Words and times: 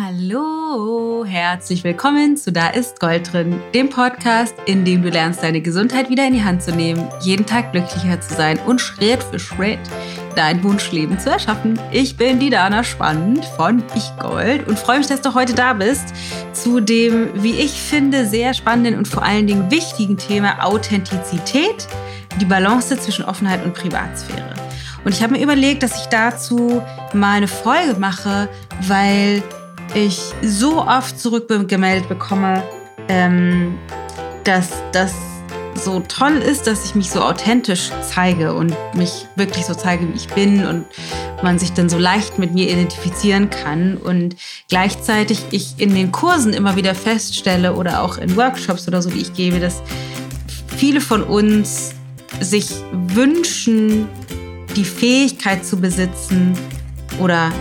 Hallo, 0.00 1.24
herzlich 1.26 1.82
willkommen 1.82 2.36
zu 2.36 2.52
Da 2.52 2.68
ist 2.68 3.00
Gold 3.00 3.32
drin, 3.32 3.60
dem 3.74 3.90
Podcast, 3.90 4.54
in 4.64 4.84
dem 4.84 5.02
du 5.02 5.08
lernst, 5.08 5.42
deine 5.42 5.60
Gesundheit 5.60 6.08
wieder 6.08 6.24
in 6.24 6.34
die 6.34 6.44
Hand 6.44 6.62
zu 6.62 6.70
nehmen, 6.70 7.08
jeden 7.22 7.46
Tag 7.46 7.72
glücklicher 7.72 8.20
zu 8.20 8.34
sein 8.34 8.60
und 8.60 8.80
Schritt 8.80 9.24
für 9.24 9.40
Schritt 9.40 9.80
dein 10.36 10.62
Wunschleben 10.62 11.18
zu 11.18 11.30
erschaffen. 11.30 11.80
Ich 11.90 12.16
bin 12.16 12.38
die 12.38 12.48
Dana 12.48 12.84
Spannend 12.84 13.44
von 13.56 13.82
Ich 13.96 14.12
Gold 14.20 14.68
und 14.68 14.78
freue 14.78 14.98
mich, 14.98 15.08
dass 15.08 15.20
du 15.20 15.34
heute 15.34 15.52
da 15.52 15.72
bist 15.72 16.14
zu 16.52 16.78
dem, 16.78 17.30
wie 17.42 17.58
ich 17.58 17.72
finde, 17.72 18.24
sehr 18.24 18.54
spannenden 18.54 18.94
und 18.94 19.08
vor 19.08 19.24
allen 19.24 19.48
Dingen 19.48 19.68
wichtigen 19.68 20.16
Thema 20.16 20.64
Authentizität, 20.64 21.88
die 22.40 22.44
Balance 22.44 22.96
zwischen 23.00 23.24
Offenheit 23.24 23.64
und 23.64 23.74
Privatsphäre. 23.74 24.54
Und 25.04 25.12
ich 25.12 25.24
habe 25.24 25.32
mir 25.32 25.42
überlegt, 25.42 25.82
dass 25.82 26.00
ich 26.00 26.06
dazu 26.06 26.82
mal 27.12 27.38
eine 27.38 27.48
Folge 27.48 27.98
mache, 27.98 28.48
weil 28.82 29.42
ich 29.94 30.18
so 30.42 30.82
oft 30.82 31.18
zurückgemeldet 31.18 32.08
bekomme, 32.08 32.62
ähm, 33.08 33.78
dass 34.44 34.70
das 34.92 35.14
so 35.74 36.00
toll 36.00 36.36
ist, 36.36 36.66
dass 36.66 36.84
ich 36.84 36.94
mich 36.94 37.10
so 37.10 37.22
authentisch 37.22 37.90
zeige 38.02 38.52
und 38.52 38.74
mich 38.94 39.26
wirklich 39.36 39.64
so 39.64 39.74
zeige, 39.74 40.08
wie 40.08 40.16
ich 40.16 40.28
bin 40.28 40.66
und 40.66 40.84
man 41.42 41.58
sich 41.58 41.72
dann 41.72 41.88
so 41.88 41.98
leicht 41.98 42.38
mit 42.38 42.52
mir 42.52 42.68
identifizieren 42.68 43.48
kann. 43.50 43.96
Und 43.96 44.36
gleichzeitig 44.68 45.44
ich 45.50 45.74
in 45.78 45.94
den 45.94 46.10
Kursen 46.10 46.52
immer 46.52 46.76
wieder 46.76 46.94
feststelle 46.94 47.74
oder 47.74 48.02
auch 48.02 48.18
in 48.18 48.36
Workshops 48.36 48.88
oder 48.88 49.02
so, 49.02 49.10
die 49.10 49.20
ich 49.20 49.34
gebe, 49.34 49.60
dass 49.60 49.82
viele 50.76 51.00
von 51.00 51.22
uns 51.22 51.94
sich 52.40 52.70
wünschen, 52.92 54.08
die 54.76 54.84
Fähigkeit 54.84 55.64
zu 55.64 55.80
besitzen 55.80 56.54
oder 57.20 57.52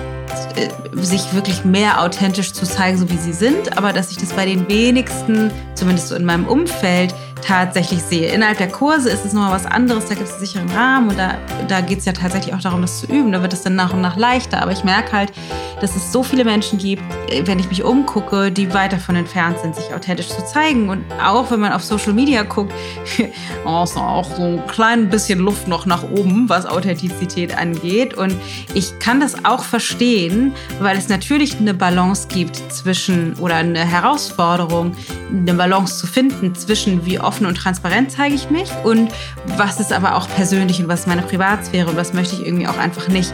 sich 0.93 1.33
wirklich 1.33 1.63
mehr 1.63 2.01
authentisch 2.01 2.53
zu 2.53 2.65
zeigen, 2.65 2.97
so 2.97 3.09
wie 3.09 3.17
sie 3.17 3.33
sind, 3.33 3.77
aber 3.77 3.93
dass 3.93 4.11
ich 4.11 4.17
das 4.17 4.33
bei 4.33 4.45
den 4.45 4.67
wenigsten, 4.67 5.51
zumindest 5.75 6.09
so 6.09 6.15
in 6.15 6.25
meinem 6.25 6.47
Umfeld, 6.47 7.13
tatsächlich 7.47 8.03
sehe. 8.03 8.31
Innerhalb 8.33 8.57
der 8.57 8.67
Kurse 8.67 9.09
ist 9.09 9.23
es 9.23 9.31
nochmal 9.31 9.53
was 9.53 9.65
anderes, 9.65 10.05
da 10.05 10.15
gibt 10.15 10.27
es 10.27 10.33
einen 10.33 10.45
sicheren 10.45 10.69
Rahmen 10.69 11.09
und 11.09 11.17
da, 11.17 11.35
da 11.67 11.79
geht 11.81 11.99
es 11.99 12.05
ja 12.05 12.11
tatsächlich 12.11 12.53
auch 12.53 12.61
darum, 12.61 12.81
das 12.81 12.99
zu 12.99 13.07
üben. 13.07 13.31
Da 13.31 13.41
wird 13.41 13.53
es 13.53 13.61
dann 13.61 13.75
nach 13.75 13.93
und 13.93 14.01
nach 14.01 14.17
leichter. 14.17 14.61
Aber 14.61 14.73
ich 14.73 14.83
merke 14.83 15.13
halt, 15.13 15.31
dass 15.79 15.95
es 15.95 16.11
so 16.11 16.23
viele 16.23 16.43
Menschen 16.43 16.77
gibt, 16.77 17.03
äh, 17.29 17.45
wenn 17.45 17.59
ich 17.59 17.69
mich 17.69 17.83
umgucke, 17.83 18.51
die 18.51 18.73
weit 18.73 18.91
davon 18.93 19.15
entfernt 19.15 19.59
sind, 19.59 19.75
sich 19.75 19.93
authentisch 19.93 20.27
zu 20.27 20.43
zeigen. 20.45 20.89
Und 20.89 21.05
auch 21.23 21.49
wenn 21.49 21.59
man 21.59 21.71
auf 21.71 21.83
Social 21.83 22.13
Media 22.13 22.43
guckt, 22.43 22.73
oh, 23.65 23.83
ist 23.83 23.95
auch 23.95 24.35
so 24.35 24.43
ein 24.43 24.67
klein 24.67 25.09
bisschen 25.09 25.39
Luft 25.39 25.67
noch 25.67 25.85
nach 25.85 26.03
oben, 26.03 26.49
was 26.49 26.65
Authentizität 26.65 27.57
angeht. 27.57 28.13
Und 28.13 28.35
ich 28.73 28.99
kann 28.99 29.21
das 29.21 29.45
auch 29.45 29.63
verstehen, 29.63 30.53
weil 30.81 30.97
es 30.97 31.07
natürlich 31.07 31.57
eine 31.59 31.73
Balance 31.73 32.27
gibt 32.27 32.57
zwischen 32.73 33.35
oder 33.35 33.55
eine 33.55 33.85
Herausforderung, 33.85 34.91
eine 35.31 35.53
Balance 35.53 35.97
zu 35.97 36.07
finden 36.07 36.55
zwischen 36.55 37.05
wie 37.05 37.19
offen 37.37 37.45
und 37.45 37.55
transparent 37.55 38.11
zeige 38.11 38.33
ich 38.33 38.49
mich 38.49 38.69
und 38.83 39.11
was 39.45 39.79
ist 39.79 39.93
aber 39.93 40.15
auch 40.15 40.27
persönlich 40.27 40.81
und 40.81 40.87
was 40.87 41.01
ist 41.01 41.07
meine 41.07 41.21
Privatsphäre 41.21 41.89
und 41.89 41.95
was 41.95 42.13
möchte 42.13 42.35
ich 42.35 42.45
irgendwie 42.45 42.67
auch 42.67 42.77
einfach 42.77 43.07
nicht 43.09 43.31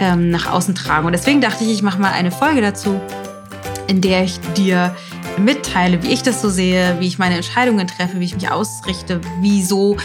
ähm, 0.00 0.30
nach 0.30 0.50
außen 0.50 0.74
tragen. 0.74 1.06
Und 1.06 1.12
deswegen 1.12 1.40
dachte 1.42 1.64
ich, 1.64 1.70
ich 1.70 1.82
mache 1.82 2.00
mal 2.00 2.12
eine 2.12 2.30
Folge 2.30 2.62
dazu, 2.62 2.98
in 3.88 4.00
der 4.00 4.24
ich 4.24 4.40
dir 4.56 4.96
mitteile, 5.38 6.02
wie 6.02 6.12
ich 6.12 6.22
das 6.22 6.40
so 6.40 6.48
sehe, 6.48 6.96
wie 6.98 7.06
ich 7.06 7.18
meine 7.18 7.36
Entscheidungen 7.36 7.86
treffe, 7.86 8.20
wie 8.20 8.24
ich 8.24 8.34
mich 8.34 8.50
ausrichte, 8.50 9.20
wieso 9.40 9.98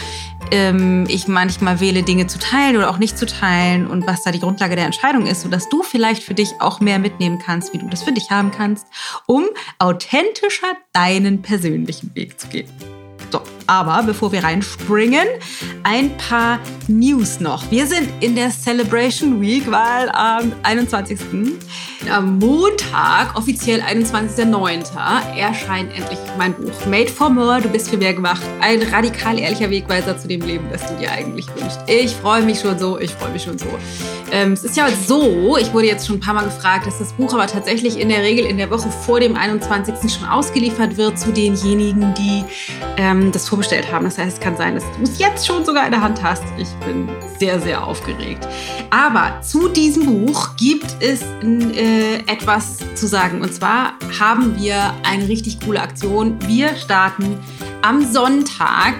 ähm, 0.50 1.06
ich 1.08 1.26
manchmal 1.26 1.80
wähle, 1.80 2.02
Dinge 2.02 2.26
zu 2.26 2.38
teilen 2.38 2.76
oder 2.76 2.90
auch 2.90 2.98
nicht 2.98 3.16
zu 3.16 3.24
teilen 3.24 3.86
und 3.86 4.06
was 4.06 4.24
da 4.24 4.30
die 4.30 4.40
Grundlage 4.40 4.76
der 4.76 4.84
Entscheidung 4.84 5.26
ist, 5.26 5.42
sodass 5.42 5.68
du 5.70 5.82
vielleicht 5.82 6.22
für 6.22 6.34
dich 6.34 6.50
auch 6.60 6.80
mehr 6.80 6.98
mitnehmen 6.98 7.38
kannst, 7.38 7.72
wie 7.72 7.78
du 7.78 7.88
das 7.88 8.02
für 8.02 8.12
dich 8.12 8.30
haben 8.30 8.50
kannst, 8.50 8.86
um 9.26 9.46
authentischer 9.78 10.74
deinen 10.92 11.40
persönlichen 11.40 12.14
Weg 12.14 12.38
zu 12.38 12.48
gehen. 12.48 12.68
So, 13.30 13.57
aber 13.68 14.02
bevor 14.02 14.32
wir 14.32 14.42
reinspringen, 14.42 15.26
ein 15.84 16.16
paar 16.16 16.58
News 16.88 17.38
noch. 17.38 17.70
Wir 17.70 17.86
sind 17.86 18.08
in 18.20 18.34
der 18.34 18.50
Celebration 18.50 19.40
Week, 19.40 19.70
weil 19.70 20.08
am 20.10 20.52
21. 20.62 21.18
Am 22.10 22.38
Montag, 22.38 23.36
offiziell 23.36 23.80
21.09., 23.82 25.36
erscheint 25.36 25.90
endlich 25.94 26.18
mein 26.38 26.54
Buch 26.54 26.86
Made 26.86 27.08
for 27.10 27.28
More, 27.28 27.60
du 27.60 27.68
bist 27.68 27.90
für 27.90 27.98
mehr 27.98 28.14
gemacht. 28.14 28.40
Ein 28.60 28.82
radikal 28.82 29.38
ehrlicher 29.38 29.68
Wegweiser 29.68 30.16
zu 30.16 30.28
dem 30.28 30.40
Leben, 30.40 30.66
das 30.72 30.86
du 30.86 30.94
dir 30.96 31.12
eigentlich 31.12 31.46
wünschst. 31.48 31.80
Ich 31.86 32.12
freue 32.12 32.42
mich 32.42 32.60
schon 32.60 32.78
so, 32.78 32.98
ich 32.98 33.10
freue 33.10 33.32
mich 33.32 33.42
schon 33.42 33.58
so. 33.58 33.66
Ähm, 34.30 34.52
es 34.52 34.64
ist 34.64 34.76
ja 34.76 34.88
so, 35.06 35.56
ich 35.56 35.72
wurde 35.72 35.86
jetzt 35.86 36.06
schon 36.06 36.16
ein 36.16 36.20
paar 36.20 36.34
Mal 36.34 36.44
gefragt, 36.44 36.86
dass 36.86 36.98
das 36.98 37.12
Buch 37.12 37.34
aber 37.34 37.46
tatsächlich 37.46 37.98
in 37.98 38.08
der 38.08 38.22
Regel 38.22 38.46
in 38.46 38.58
der 38.58 38.70
Woche 38.70 38.90
vor 38.90 39.20
dem 39.20 39.36
21. 39.36 40.10
schon 40.12 40.28
ausgeliefert 40.28 40.96
wird 40.96 41.18
zu 41.18 41.32
denjenigen, 41.32 42.14
die 42.14 42.44
ähm, 42.96 43.32
das 43.32 43.46
vorbestellt 43.58 43.90
haben. 43.90 44.04
Das 44.04 44.16
heißt, 44.18 44.38
es 44.38 44.40
kann 44.40 44.56
sein, 44.56 44.76
dass 44.76 44.84
du 44.96 45.02
es 45.02 45.18
jetzt 45.18 45.44
schon 45.44 45.64
sogar 45.64 45.84
in 45.84 45.90
der 45.90 46.00
Hand 46.00 46.22
hast. 46.22 46.44
Ich 46.58 46.68
bin 46.86 47.08
sehr, 47.40 47.60
sehr 47.60 47.84
aufgeregt. 47.84 48.46
Aber 48.90 49.40
zu 49.42 49.68
diesem 49.68 50.06
Buch 50.06 50.54
gibt 50.56 50.86
es 51.00 51.22
äh, 51.42 52.18
etwas 52.28 52.78
zu 52.94 53.08
sagen. 53.08 53.42
Und 53.42 53.52
zwar 53.52 53.94
haben 54.20 54.56
wir 54.56 54.94
eine 55.02 55.26
richtig 55.26 55.58
coole 55.60 55.82
Aktion. 55.82 56.38
Wir 56.46 56.76
starten 56.76 57.40
am 57.82 58.04
Sonntag 58.04 58.94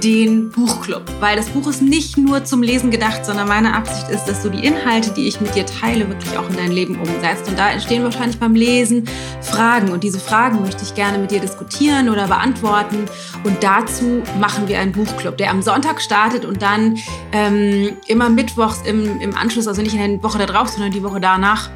den 0.00 0.50
Buchclub, 0.50 1.02
weil 1.20 1.36
das 1.36 1.48
Buch 1.50 1.66
ist 1.68 1.82
nicht 1.82 2.16
nur 2.16 2.44
zum 2.44 2.62
Lesen 2.62 2.90
gedacht, 2.90 3.24
sondern 3.24 3.48
meine 3.48 3.74
Absicht 3.74 4.08
ist, 4.10 4.26
dass 4.26 4.42
du 4.42 4.50
die 4.50 4.64
Inhalte, 4.64 5.10
die 5.10 5.26
ich 5.26 5.40
mit 5.40 5.54
dir 5.54 5.66
teile, 5.66 6.08
wirklich 6.08 6.36
auch 6.36 6.48
in 6.48 6.56
dein 6.56 6.72
Leben 6.72 6.98
umsetzt. 6.98 7.48
Und 7.48 7.58
da 7.58 7.70
entstehen 7.70 8.02
wahrscheinlich 8.02 8.38
beim 8.38 8.54
Lesen 8.54 9.08
Fragen 9.40 9.90
und 9.90 10.04
diese 10.04 10.18
Fragen 10.18 10.60
möchte 10.62 10.82
ich 10.82 10.94
gerne 10.94 11.18
mit 11.18 11.30
dir 11.30 11.40
diskutieren 11.40 12.08
oder 12.08 12.26
beantworten. 12.26 13.06
Und 13.44 13.62
dazu 13.62 14.22
machen 14.40 14.68
wir 14.68 14.78
einen 14.78 14.92
Buchclub, 14.92 15.36
der 15.36 15.50
am 15.50 15.62
Sonntag 15.62 16.00
startet 16.00 16.44
und 16.44 16.62
dann 16.62 16.98
ähm, 17.32 17.96
immer 18.06 18.28
mittwochs 18.28 18.82
im, 18.86 19.20
im 19.20 19.36
Anschluss, 19.36 19.68
also 19.68 19.82
nicht 19.82 19.94
in 19.94 20.00
der 20.00 20.22
Woche 20.22 20.38
darauf, 20.38 20.68
sondern 20.68 20.92
die 20.92 21.02
Woche 21.02 21.20
danach 21.20 21.70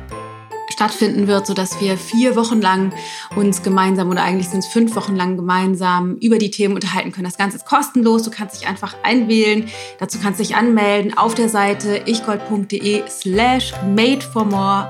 stattfinden 0.78 1.26
wird, 1.26 1.44
sodass 1.44 1.80
wir 1.80 1.98
vier 1.98 2.36
Wochen 2.36 2.62
lang 2.62 2.92
uns 3.34 3.64
gemeinsam 3.64 4.10
oder 4.10 4.22
eigentlich 4.22 4.48
sind 4.48 4.60
es 4.60 4.68
fünf 4.68 4.94
Wochen 4.94 5.16
lang 5.16 5.36
gemeinsam 5.36 6.14
über 6.20 6.38
die 6.38 6.52
Themen 6.52 6.76
unterhalten 6.76 7.10
können. 7.10 7.24
Das 7.24 7.36
Ganze 7.36 7.56
ist 7.56 7.66
kostenlos. 7.66 8.22
Du 8.22 8.30
kannst 8.30 8.60
dich 8.60 8.68
einfach 8.68 8.94
einwählen. 9.02 9.68
Dazu 9.98 10.18
kannst 10.22 10.38
du 10.38 10.44
dich 10.44 10.54
anmelden 10.54 11.18
auf 11.18 11.34
der 11.34 11.48
Seite 11.48 12.02
ichgold.de 12.06 13.02
slash 13.08 13.72
made 13.88 14.20
for 14.20 14.44
more 14.44 14.88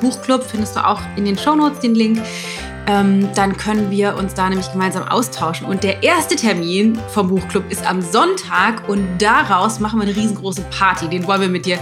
Buchclub. 0.00 0.42
Findest 0.42 0.74
du 0.74 0.84
auch 0.84 1.00
in 1.14 1.24
den 1.24 1.38
Shownotes 1.38 1.78
den 1.78 1.94
Link. 1.94 2.20
Ähm, 2.88 3.28
dann 3.36 3.56
können 3.56 3.92
wir 3.92 4.16
uns 4.16 4.34
da 4.34 4.48
nämlich 4.48 4.72
gemeinsam 4.72 5.06
austauschen. 5.06 5.68
Und 5.68 5.84
der 5.84 6.02
erste 6.02 6.34
Termin 6.34 6.98
vom 7.10 7.28
Buchclub 7.28 7.70
ist 7.70 7.86
am 7.86 8.02
Sonntag 8.02 8.88
und 8.88 9.18
daraus 9.18 9.78
machen 9.78 10.00
wir 10.00 10.08
eine 10.08 10.16
riesengroße 10.16 10.62
Party. 10.76 11.08
Den 11.08 11.24
wollen 11.28 11.42
wir 11.42 11.48
mit 11.48 11.64
dir 11.64 11.78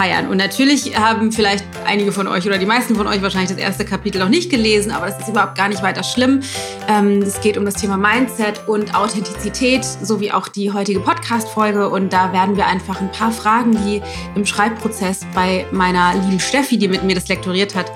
feiern. 0.00 0.28
Und 0.28 0.38
natürlich 0.38 0.98
haben 0.98 1.30
vielleicht 1.30 1.64
einige 1.84 2.10
von 2.10 2.26
euch 2.26 2.46
oder 2.46 2.56
die 2.56 2.64
meisten 2.64 2.94
von 2.94 3.06
euch 3.06 3.20
wahrscheinlich 3.20 3.50
das 3.50 3.58
erste 3.58 3.84
Kapitel 3.84 4.18
noch 4.18 4.30
nicht 4.30 4.48
gelesen, 4.48 4.92
aber 4.92 5.06
das 5.06 5.18
ist 5.18 5.28
überhaupt 5.28 5.58
gar 5.58 5.68
nicht 5.68 5.82
weiter 5.82 6.02
schlimm. 6.02 6.40
Ähm, 6.88 7.20
es 7.20 7.38
geht 7.42 7.58
um 7.58 7.66
das 7.66 7.74
Thema 7.74 7.98
Mindset 7.98 8.66
und 8.66 8.94
Authentizität, 8.94 9.84
sowie 9.84 10.32
auch 10.32 10.48
die 10.48 10.72
heutige 10.72 11.00
Podcast-Folge. 11.00 11.90
Und 11.90 12.14
da 12.14 12.32
werden 12.32 12.56
wir 12.56 12.66
einfach 12.66 12.98
ein 13.00 13.12
paar 13.12 13.30
Fragen, 13.30 13.72
die 13.72 14.00
im 14.34 14.46
Schreibprozess 14.46 15.26
bei 15.34 15.66
meiner 15.70 16.14
lieben 16.14 16.40
Steffi, 16.40 16.78
die 16.78 16.88
mit 16.88 17.04
mir 17.04 17.14
das 17.14 17.28
lektoriert 17.28 17.74
hat, 17.74 17.92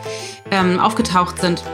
ähm, 0.50 0.78
aufgetaucht 0.78 1.40
sind, 1.40 1.64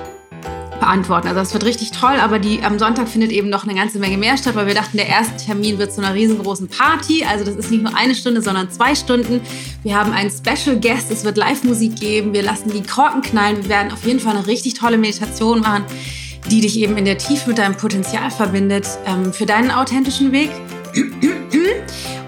beantworten. 0.81 1.29
Also 1.29 1.41
das 1.41 1.53
wird 1.53 1.65
richtig 1.65 1.93
toll, 1.93 2.17
aber 2.21 2.39
die, 2.39 2.63
am 2.63 2.79
Sonntag 2.79 3.09
findet 3.09 3.31
eben 3.31 3.49
noch 3.49 3.65
eine 3.65 3.75
ganze 3.75 3.99
Menge 3.99 4.19
mehr 4.19 4.37
statt, 4.37 4.57
weil 4.57 4.67
wir 4.67 4.75
dachten, 4.75 4.97
der 4.97 5.07
erste 5.07 5.37
Termin 5.37 5.79
wird 5.79 5.93
zu 5.93 6.03
einer 6.03 6.15
riesengroßen 6.15 6.69
Party. 6.69 7.25
Also 7.25 7.45
das 7.45 7.55
ist 7.55 7.71
nicht 7.71 7.83
nur 7.83 7.97
eine 7.97 8.15
Stunde, 8.15 8.43
sondern 8.43 8.71
zwei 8.71 8.95
Stunden. 8.95 9.41
Wir 9.83 9.97
haben 9.97 10.13
einen 10.13 10.31
Special 10.31 10.81
Guest, 10.81 11.11
es 11.11 11.25
wird 11.25 11.37
Live-Musik 11.37 11.97
geben, 11.97 12.33
wir 12.33 12.43
lassen 12.43 12.71
die 12.73 12.83
Korken 12.83 13.23
knallen, 13.23 13.59
wir 13.59 13.69
werden 13.69 13.93
auf 13.93 14.05
jeden 14.05 14.21
Fall 14.21 14.37
eine 14.37 14.47
richtig 14.47 14.75
tolle 14.75 14.99
Meditation 14.99 15.61
machen, 15.61 15.85
die 16.51 16.61
dich 16.61 16.79
eben 16.79 16.97
in 16.97 17.05
der 17.05 17.19
Tiefe 17.19 17.49
mit 17.49 17.59
deinem 17.59 17.77
Potenzial 17.77 18.31
verbindet 18.31 18.87
ähm, 19.07 19.33
für 19.33 19.47
deinen 19.47 19.71
authentischen 19.71 20.33
Weg. 20.33 20.51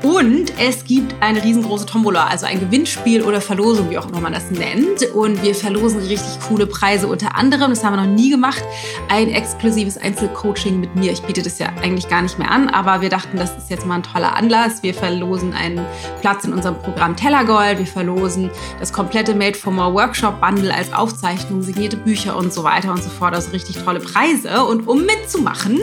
Und 0.02 0.52
es 0.58 0.84
gibt 0.84 1.14
eine 1.20 1.42
riesengroße 1.42 1.86
Tombola, 1.86 2.26
also 2.26 2.44
ein 2.44 2.58
Gewinnspiel 2.58 3.22
oder 3.22 3.40
Verlosung, 3.40 3.88
wie 3.90 3.98
auch 3.98 4.08
immer 4.08 4.20
man 4.20 4.32
das 4.32 4.50
nennt. 4.50 5.02
Und 5.14 5.42
wir 5.42 5.54
verlosen 5.54 6.00
richtig 6.00 6.40
coole 6.48 6.66
Preise. 6.66 7.06
Unter 7.06 7.36
anderem, 7.36 7.70
das 7.70 7.84
haben 7.84 7.94
wir 7.94 8.02
noch 8.02 8.12
nie 8.12 8.30
gemacht, 8.30 8.62
ein 9.08 9.28
exklusives 9.28 9.96
Einzelcoaching 9.96 10.80
mit 10.80 10.96
mir. 10.96 11.12
Ich 11.12 11.22
biete 11.22 11.42
das 11.42 11.58
ja 11.60 11.68
eigentlich 11.82 12.08
gar 12.08 12.22
nicht 12.22 12.38
mehr 12.38 12.50
an, 12.50 12.68
aber 12.68 13.00
wir 13.00 13.10
dachten, 13.10 13.36
das 13.36 13.56
ist 13.56 13.70
jetzt 13.70 13.86
mal 13.86 13.96
ein 13.96 14.02
toller 14.02 14.34
Anlass. 14.34 14.82
Wir 14.82 14.92
verlosen 14.92 15.54
einen 15.54 15.80
Platz 16.20 16.44
in 16.44 16.52
unserem 16.52 16.78
Programm 16.78 17.16
Tellergold. 17.16 17.78
Wir 17.78 17.86
verlosen 17.86 18.50
das 18.80 18.92
komplette 18.92 19.34
Made 19.34 19.56
for 19.56 19.72
More 19.72 19.94
Workshop 19.94 20.40
Bundle 20.40 20.74
als 20.74 20.92
Aufzeichnung, 20.92 21.62
signierte 21.62 21.96
Bücher 21.96 22.36
und 22.36 22.52
so 22.52 22.64
weiter 22.64 22.90
und 22.90 23.02
so 23.02 23.08
fort. 23.08 23.34
Also 23.34 23.50
richtig 23.52 23.76
tolle 23.78 24.00
Preise. 24.00 24.64
Und 24.64 24.88
um 24.88 25.06
mitzumachen, 25.06 25.80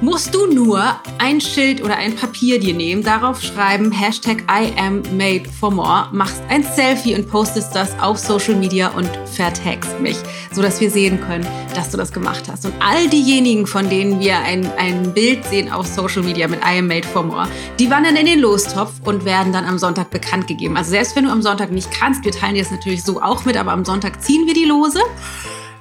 musst 0.00 0.34
du 0.34 0.46
nur 0.46 0.82
ein 1.18 1.40
Schild 1.40 1.82
oder 1.82 1.96
ein 1.96 2.16
Papier 2.16 2.58
dir 2.58 2.74
nehmen, 2.74 3.02
darauf 3.02 3.42
schreiben 3.42 3.92
Hashtag 3.92 4.42
I 4.50 4.72
am 4.78 5.02
made 5.16 5.48
for 5.48 5.70
more, 5.70 6.08
machst 6.12 6.42
ein 6.48 6.62
Selfie 6.62 7.14
und 7.14 7.28
postest 7.28 7.74
das 7.74 7.98
auf 8.00 8.18
Social 8.18 8.56
Media 8.56 8.88
und 8.88 9.08
vertagst 9.26 10.00
mich, 10.00 10.16
sodass 10.52 10.80
wir 10.80 10.90
sehen 10.90 11.20
können, 11.20 11.46
dass 11.74 11.90
du 11.90 11.96
das 11.96 12.12
gemacht 12.12 12.44
hast. 12.50 12.64
Und 12.64 12.74
all 12.80 13.08
diejenigen, 13.08 13.66
von 13.66 13.90
denen 13.90 14.20
wir 14.20 14.38
ein, 14.38 14.70
ein 14.78 15.12
Bild 15.12 15.44
sehen 15.44 15.70
auf 15.70 15.86
Social 15.86 16.22
Media 16.22 16.48
mit 16.48 16.60
I 16.60 16.78
am 16.78 16.86
made 16.86 17.06
for 17.06 17.22
more, 17.22 17.46
die 17.78 17.90
wandern 17.90 18.16
in 18.16 18.26
den 18.26 18.40
Lostopf 18.40 18.92
und 19.04 19.24
werden 19.24 19.52
dann 19.52 19.64
am 19.64 19.78
Sonntag 19.78 20.10
bekannt 20.10 20.46
gegeben. 20.46 20.76
Also 20.76 20.90
selbst 20.90 21.14
wenn 21.14 21.24
du 21.24 21.30
am 21.30 21.42
Sonntag 21.42 21.70
nicht 21.70 21.90
kannst, 21.90 22.24
wir 22.24 22.32
teilen 22.32 22.54
dir 22.54 22.62
das 22.62 22.72
natürlich 22.72 23.02
so 23.02 23.20
auch 23.20 23.44
mit, 23.44 23.56
aber 23.56 23.72
am 23.72 23.84
Sonntag 23.84 24.22
ziehen 24.22 24.46
wir 24.46 24.54
die 24.54 24.64
Lose. 24.64 25.00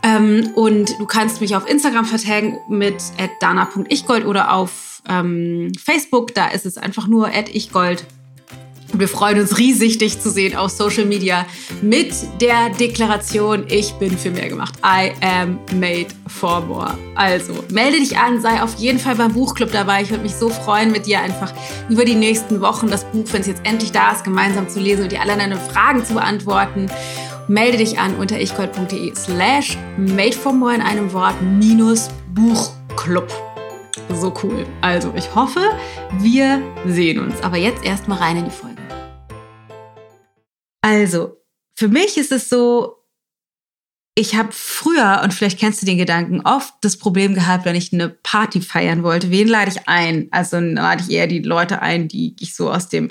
Ähm, 0.04 0.51
und 0.56 0.98
du 1.00 1.06
kannst 1.06 1.42
mich 1.42 1.56
auf 1.56 1.69
Instagram 1.69 2.06
vertagen 2.06 2.60
mit 2.69 2.96
dana.ichgold 3.42 4.25
oder 4.25 4.54
auf 4.54 5.01
ähm, 5.07 5.72
Facebook, 5.84 6.34
da 6.34 6.48
ist 6.48 6.66
es 6.66 6.78
einfach 6.78 7.07
nur 7.07 7.30
ichgold. 7.54 8.06
Wir 8.94 9.07
freuen 9.07 9.40
uns 9.40 9.60
riesig, 9.60 10.00
dich 10.00 10.19
zu 10.19 10.31
sehen 10.31 10.56
auf 10.56 10.72
Social 10.72 11.06
Media 11.06 11.46
mit 11.81 12.12
der 12.42 12.72
Deklaration, 12.72 13.66
ich 13.69 13.94
bin 13.94 14.18
für 14.18 14.31
mehr 14.31 14.50
gemacht. 14.50 14.74
I 14.84 15.12
am 15.24 15.60
made 15.80 16.07
for 16.25 16.62
more. 16.62 16.98
Also 17.13 17.54
melde 17.72 18.00
dich 18.00 18.18
an, 18.18 18.42
sei 18.42 18.63
auf 18.63 18.75
jeden 18.75 18.98
Fall 18.98 19.16
beim 19.16 19.34
Buchclub 19.34 19.72
dabei. 19.72 20.01
Ich 20.01 20.10
würde 20.10 20.24
mich 20.24 20.34
so 20.34 20.50
freuen, 20.50 20.92
mit 20.92 21.06
dir 21.06 21.19
einfach 21.22 21.54
über 21.88 22.04
die 22.04 22.16
nächsten 22.16 22.62
Wochen 22.62 22.90
das 22.90 23.06
Buch, 23.06 23.25
wenn 23.31 23.42
es 23.42 23.48
jetzt 23.48 23.62
endlich 23.63 23.92
da 23.92 24.12
ist, 24.12 24.24
gemeinsam 24.24 24.68
zu 24.68 24.80
lesen 24.80 25.04
und 25.04 25.12
dir 25.12 25.22
alle 25.22 25.38
deine 25.38 25.57
Fragen 25.57 26.04
zu 26.04 26.16
beantworten 26.16 26.90
melde 27.50 27.78
dich 27.78 27.98
an 27.98 28.16
unter 28.16 28.40
ichgold.de 28.40 29.13
slash 29.16 29.75
made 29.98 30.34
for 30.34 30.54
more 30.54 30.74
in 30.74 30.81
einem 30.81 31.12
Wort 31.12 31.42
minus 31.42 32.10
Buchclub. 32.34 33.28
So 34.13 34.34
cool. 34.44 34.66
Also, 34.81 35.12
ich 35.16 35.34
hoffe, 35.34 35.60
wir 36.19 36.62
sehen 36.86 37.19
uns. 37.19 37.42
Aber 37.42 37.57
jetzt 37.57 37.84
erstmal 37.84 38.19
rein 38.19 38.38
in 38.38 38.46
die 38.46 38.51
Folge. 38.51 38.81
Also, 40.81 41.38
für 41.75 41.88
mich 41.88 42.18
ist 42.18 42.31
es 42.31 42.50
so, 42.50 42.98
ich 44.16 44.36
habe 44.36 44.50
früher, 44.51 45.22
und 45.24 45.34
vielleicht 45.34 45.60
kennst 45.60 45.81
du 45.81 45.86
den 45.86 45.98
Gedanken, 45.98 46.42
oft 46.42 46.74
das 46.81 46.98
Problem 46.98 47.34
gehabt, 47.34 47.66
wenn 47.66 47.75
ich 47.75 47.94
eine 47.94 48.10
Party 48.10 48.62
feiern 48.62 49.01
wollte. 49.01 49.31
Wen 49.31 49.48
lade 49.48 49.72
ich 49.72 49.88
ein? 49.88 50.28
Also 50.31 50.60
lade 50.60 51.04
ich 51.04 51.12
eher 51.12 51.28
die 51.28 51.40
Leute 51.40 51.81
ein, 51.81 52.07
die 52.07 52.36
ich 52.40 52.54
so 52.54 52.72
aus 52.72 52.90
dem 52.90 53.10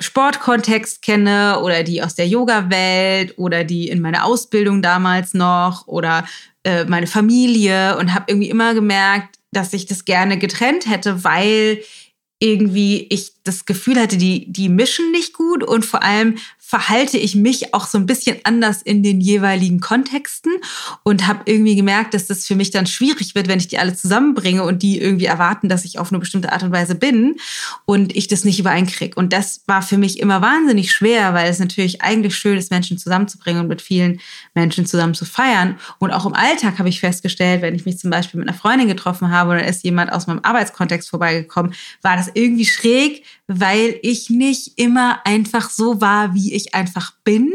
Sportkontext 0.00 1.02
kenne 1.02 1.60
oder 1.60 1.82
die 1.82 2.02
aus 2.02 2.14
der 2.14 2.26
Yoga-Welt 2.26 3.38
oder 3.38 3.64
die 3.64 3.88
in 3.88 4.00
meiner 4.00 4.24
Ausbildung 4.24 4.82
damals 4.82 5.34
noch 5.34 5.86
oder 5.86 6.26
äh, 6.64 6.84
meine 6.84 7.06
Familie 7.06 7.96
und 7.98 8.14
habe 8.14 8.24
irgendwie 8.28 8.50
immer 8.50 8.74
gemerkt, 8.74 9.36
dass 9.52 9.72
ich 9.72 9.86
das 9.86 10.04
gerne 10.04 10.38
getrennt 10.38 10.88
hätte, 10.88 11.22
weil 11.24 11.82
irgendwie 12.38 13.06
ich 13.10 13.32
das 13.44 13.66
Gefühl 13.66 14.00
hatte, 14.00 14.16
die, 14.16 14.50
die 14.50 14.70
mischen 14.70 15.10
nicht 15.10 15.34
gut 15.34 15.62
und 15.62 15.84
vor 15.84 16.02
allem 16.02 16.38
verhalte 16.70 17.18
ich 17.18 17.34
mich 17.34 17.74
auch 17.74 17.84
so 17.84 17.98
ein 17.98 18.06
bisschen 18.06 18.36
anders 18.44 18.80
in 18.80 19.02
den 19.02 19.20
jeweiligen 19.20 19.80
Kontexten 19.80 20.52
und 21.02 21.26
habe 21.26 21.40
irgendwie 21.46 21.74
gemerkt, 21.74 22.14
dass 22.14 22.28
das 22.28 22.46
für 22.46 22.54
mich 22.54 22.70
dann 22.70 22.86
schwierig 22.86 23.34
wird, 23.34 23.48
wenn 23.48 23.58
ich 23.58 23.66
die 23.66 23.78
alle 23.78 23.92
zusammenbringe 23.92 24.62
und 24.62 24.80
die 24.80 25.00
irgendwie 25.00 25.24
erwarten, 25.24 25.68
dass 25.68 25.84
ich 25.84 25.98
auf 25.98 26.12
eine 26.12 26.20
bestimmte 26.20 26.52
Art 26.52 26.62
und 26.62 26.70
Weise 26.70 26.94
bin 26.94 27.38
und 27.86 28.14
ich 28.14 28.28
das 28.28 28.44
nicht 28.44 28.60
übereinkriege. 28.60 29.16
Und 29.16 29.32
das 29.32 29.64
war 29.66 29.82
für 29.82 29.98
mich 29.98 30.20
immer 30.20 30.42
wahnsinnig 30.42 30.92
schwer, 30.92 31.34
weil 31.34 31.50
es 31.50 31.58
natürlich 31.58 32.02
eigentlich 32.02 32.36
schön 32.36 32.56
ist, 32.56 32.70
Menschen 32.70 32.98
zusammenzubringen 32.98 33.62
und 33.62 33.68
mit 33.68 33.82
vielen 33.82 34.20
Menschen 34.54 34.86
zusammen 34.86 35.14
zu 35.14 35.24
feiern. 35.24 35.76
Und 35.98 36.12
auch 36.12 36.24
im 36.24 36.34
Alltag 36.34 36.78
habe 36.78 36.88
ich 36.88 37.00
festgestellt, 37.00 37.62
wenn 37.62 37.74
ich 37.74 37.84
mich 37.84 37.98
zum 37.98 38.10
Beispiel 38.10 38.38
mit 38.38 38.48
einer 38.48 38.56
Freundin 38.56 38.86
getroffen 38.86 39.32
habe 39.32 39.50
oder 39.50 39.66
ist 39.66 39.82
jemand 39.82 40.12
aus 40.12 40.28
meinem 40.28 40.40
Arbeitskontext 40.44 41.10
vorbeigekommen, 41.10 41.74
war 42.00 42.16
das 42.16 42.30
irgendwie 42.32 42.66
schräg, 42.66 43.24
weil 43.52 43.98
ich 44.02 44.30
nicht 44.30 44.78
immer 44.78 45.26
einfach 45.26 45.70
so 45.70 46.00
war, 46.00 46.34
wie 46.34 46.54
ich 46.54 46.74
einfach 46.74 47.12
bin, 47.24 47.52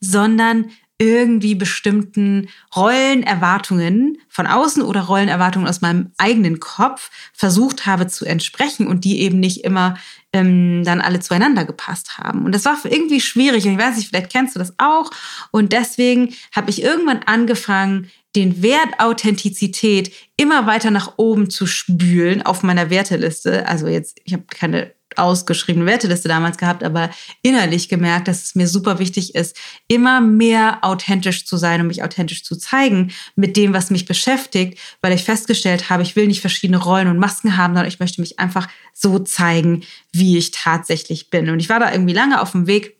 sondern 0.00 0.70
irgendwie 0.98 1.54
bestimmten 1.54 2.48
Rollenerwartungen 2.74 4.18
von 4.28 4.46
außen 4.46 4.82
oder 4.82 5.02
Rollenerwartungen 5.02 5.68
aus 5.68 5.80
meinem 5.80 6.12
eigenen 6.16 6.60
Kopf 6.60 7.10
versucht 7.34 7.84
habe 7.84 8.06
zu 8.06 8.24
entsprechen 8.24 8.86
und 8.86 9.04
die 9.04 9.20
eben 9.20 9.38
nicht 9.38 9.64
immer 9.64 9.98
ähm, 10.32 10.82
dann 10.84 11.00
alle 11.00 11.20
zueinander 11.20 11.64
gepasst 11.64 12.16
haben. 12.16 12.44
Und 12.44 12.54
das 12.54 12.64
war 12.64 12.78
irgendwie 12.84 13.20
schwierig 13.20 13.66
und 13.66 13.72
ich 13.72 13.78
weiß 13.78 13.96
nicht, 13.96 14.08
vielleicht 14.08 14.32
kennst 14.32 14.54
du 14.54 14.60
das 14.60 14.74
auch. 14.78 15.10
Und 15.50 15.72
deswegen 15.72 16.34
habe 16.54 16.70
ich 16.70 16.82
irgendwann 16.82 17.22
angefangen, 17.26 18.10
den 18.36 18.62
Wert 18.62 18.98
Authentizität 18.98 20.12
immer 20.36 20.66
weiter 20.66 20.90
nach 20.90 21.14
oben 21.18 21.50
zu 21.50 21.66
spülen 21.66 22.42
auf 22.42 22.62
meiner 22.62 22.90
Werteliste. 22.90 23.66
Also 23.68 23.88
jetzt, 23.88 24.20
ich 24.24 24.32
habe 24.32 24.44
keine 24.48 24.92
ausgeschriebene 25.16 25.86
Werteliste 25.86 26.28
damals 26.28 26.58
gehabt, 26.58 26.82
aber 26.82 27.10
innerlich 27.42 27.88
gemerkt, 27.88 28.28
dass 28.28 28.44
es 28.44 28.54
mir 28.54 28.68
super 28.68 28.98
wichtig 28.98 29.34
ist, 29.34 29.56
immer 29.88 30.20
mehr 30.20 30.78
authentisch 30.82 31.46
zu 31.46 31.56
sein 31.56 31.80
und 31.80 31.88
mich 31.88 32.02
authentisch 32.02 32.44
zu 32.44 32.56
zeigen 32.56 33.12
mit 33.36 33.56
dem, 33.56 33.72
was 33.72 33.90
mich 33.90 34.06
beschäftigt, 34.06 34.78
weil 35.00 35.12
ich 35.12 35.24
festgestellt 35.24 35.90
habe, 35.90 36.02
ich 36.02 36.16
will 36.16 36.26
nicht 36.26 36.40
verschiedene 36.40 36.78
Rollen 36.78 37.08
und 37.08 37.18
Masken 37.18 37.56
haben, 37.56 37.74
sondern 37.74 37.88
ich 37.88 38.00
möchte 38.00 38.20
mich 38.20 38.38
einfach 38.38 38.68
so 38.92 39.18
zeigen, 39.18 39.82
wie 40.12 40.38
ich 40.38 40.50
tatsächlich 40.50 41.30
bin. 41.30 41.50
Und 41.50 41.60
ich 41.60 41.68
war 41.68 41.80
da 41.80 41.92
irgendwie 41.92 42.14
lange 42.14 42.40
auf 42.40 42.52
dem 42.52 42.66
Weg, 42.66 42.94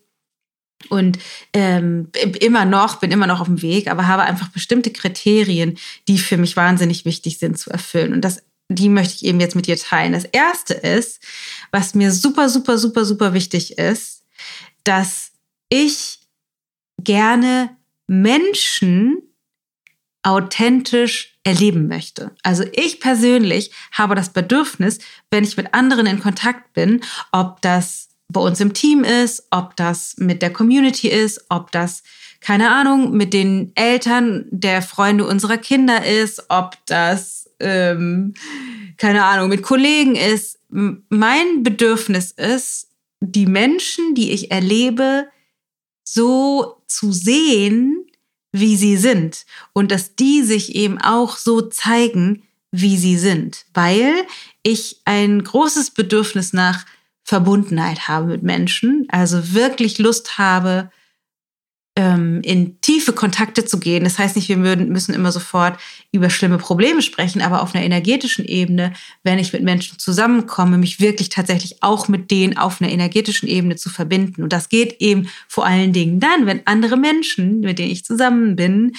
und 0.89 1.17
ähm, 1.53 2.09
immer 2.39 2.65
noch, 2.65 2.99
bin 2.99 3.11
immer 3.11 3.27
noch 3.27 3.41
auf 3.41 3.47
dem 3.47 3.61
Weg, 3.61 3.89
aber 3.89 4.07
habe 4.07 4.23
einfach 4.23 4.49
bestimmte 4.49 4.91
Kriterien, 4.91 5.77
die 6.07 6.19
für 6.19 6.37
mich 6.37 6.55
wahnsinnig 6.55 7.05
wichtig 7.05 7.37
sind 7.37 7.57
zu 7.57 7.71
erfüllen. 7.71 8.13
Und 8.13 8.21
das 8.21 8.43
die 8.69 8.89
möchte 8.89 9.15
ich 9.15 9.25
eben 9.25 9.39
jetzt 9.39 9.55
mit 9.55 9.67
dir 9.67 9.77
teilen. 9.77 10.13
Das 10.13 10.25
erste 10.25 10.73
ist, 10.73 11.21
was 11.71 11.93
mir 11.93 12.11
super, 12.11 12.49
super, 12.49 12.77
super, 12.77 13.05
super 13.05 13.33
wichtig 13.33 13.77
ist, 13.77 14.23
dass 14.83 15.31
ich 15.69 16.19
gerne 16.99 17.75
Menschen 18.07 19.21
authentisch 20.23 21.37
erleben 21.43 21.87
möchte. 21.87 22.31
Also 22.41 22.63
ich 22.73 22.99
persönlich 22.99 23.71
habe 23.91 24.15
das 24.15 24.29
Bedürfnis, 24.29 24.97
wenn 25.29 25.43
ich 25.43 25.57
mit 25.57 25.73
anderen 25.75 26.07
in 26.07 26.19
Kontakt 26.19 26.73
bin, 26.73 27.01
ob 27.31 27.61
das 27.61 28.09
bei 28.27 28.41
uns 28.41 28.59
im 28.59 28.73
Team 28.73 29.03
ist, 29.03 29.45
ob 29.51 29.75
das 29.75 30.15
mit 30.17 30.41
der 30.41 30.51
Community 30.51 31.09
ist, 31.09 31.45
ob 31.49 31.71
das, 31.71 32.01
keine 32.41 32.71
Ahnung, 32.71 33.11
mit 33.11 33.33
den 33.33 33.71
Eltern 33.75 34.45
der 34.49 34.81
Freunde 34.81 35.27
unserer 35.27 35.57
Kinder 35.57 36.03
ist, 36.03 36.45
ob 36.49 36.77
das 36.87 37.44
ähm, 37.59 38.33
keine 38.97 39.25
Ahnung, 39.25 39.49
mit 39.49 39.63
Kollegen 39.63 40.15
ist. 40.15 40.59
Mein 40.69 41.63
Bedürfnis 41.63 42.31
ist, 42.31 42.89
die 43.19 43.45
Menschen, 43.45 44.15
die 44.15 44.31
ich 44.31 44.51
erlebe, 44.51 45.27
so 46.03 46.81
zu 46.87 47.11
sehen, 47.11 48.05
wie 48.51 48.75
sie 48.75 48.97
sind. 48.97 49.45
Und 49.73 49.91
dass 49.91 50.15
die 50.15 50.43
sich 50.43 50.75
eben 50.75 50.99
auch 50.99 51.37
so 51.37 51.61
zeigen, 51.61 52.43
wie 52.71 52.97
sie 52.97 53.17
sind. 53.17 53.65
Weil 53.73 54.13
ich 54.63 55.01
ein 55.05 55.43
großes 55.43 55.91
Bedürfnis 55.91 56.53
nach 56.53 56.85
Verbundenheit 57.23 58.07
habe 58.07 58.27
mit 58.27 58.43
Menschen. 58.43 59.07
Also 59.09 59.53
wirklich 59.53 59.97
Lust 59.97 60.37
habe, 60.37 60.91
ähm, 61.95 62.41
in 62.43 62.79
tiefe 62.81 63.13
Kontakte 63.13 63.63
zu 63.63 63.79
gehen. 63.79 64.03
Das 64.03 64.19
heißt 64.19 64.35
nicht, 64.35 64.49
wir 64.49 64.57
müssen 64.57 65.15
immer 65.15 65.31
sofort 65.31 65.79
über 66.11 66.29
schlimme 66.29 66.57
Probleme 66.57 67.01
sprechen, 67.01 67.41
aber 67.41 67.61
auf 67.61 67.73
einer 67.73 67.85
energetischen 67.85 68.43
Ebene, 68.45 68.93
wenn 69.23 69.39
ich 69.39 69.53
mit 69.53 69.63
Menschen 69.63 69.97
zusammenkomme, 69.97 70.77
mich 70.77 70.99
wirklich 70.99 71.29
tatsächlich 71.29 71.81
auch 71.81 72.07
mit 72.07 72.31
denen 72.31 72.57
auf 72.57 72.81
einer 72.81 72.91
energetischen 72.91 73.47
Ebene 73.47 73.77
zu 73.77 73.89
verbinden. 73.89 74.43
Und 74.43 74.51
das 74.51 74.67
geht 74.67 74.99
eben 74.99 75.29
vor 75.47 75.65
allen 75.65 75.93
Dingen 75.93 76.19
dann, 76.19 76.45
wenn 76.45 76.65
andere 76.65 76.97
Menschen, 76.97 77.61
mit 77.61 77.79
denen 77.79 77.91
ich 77.91 78.03
zusammen 78.03 78.57
bin, 78.57 78.91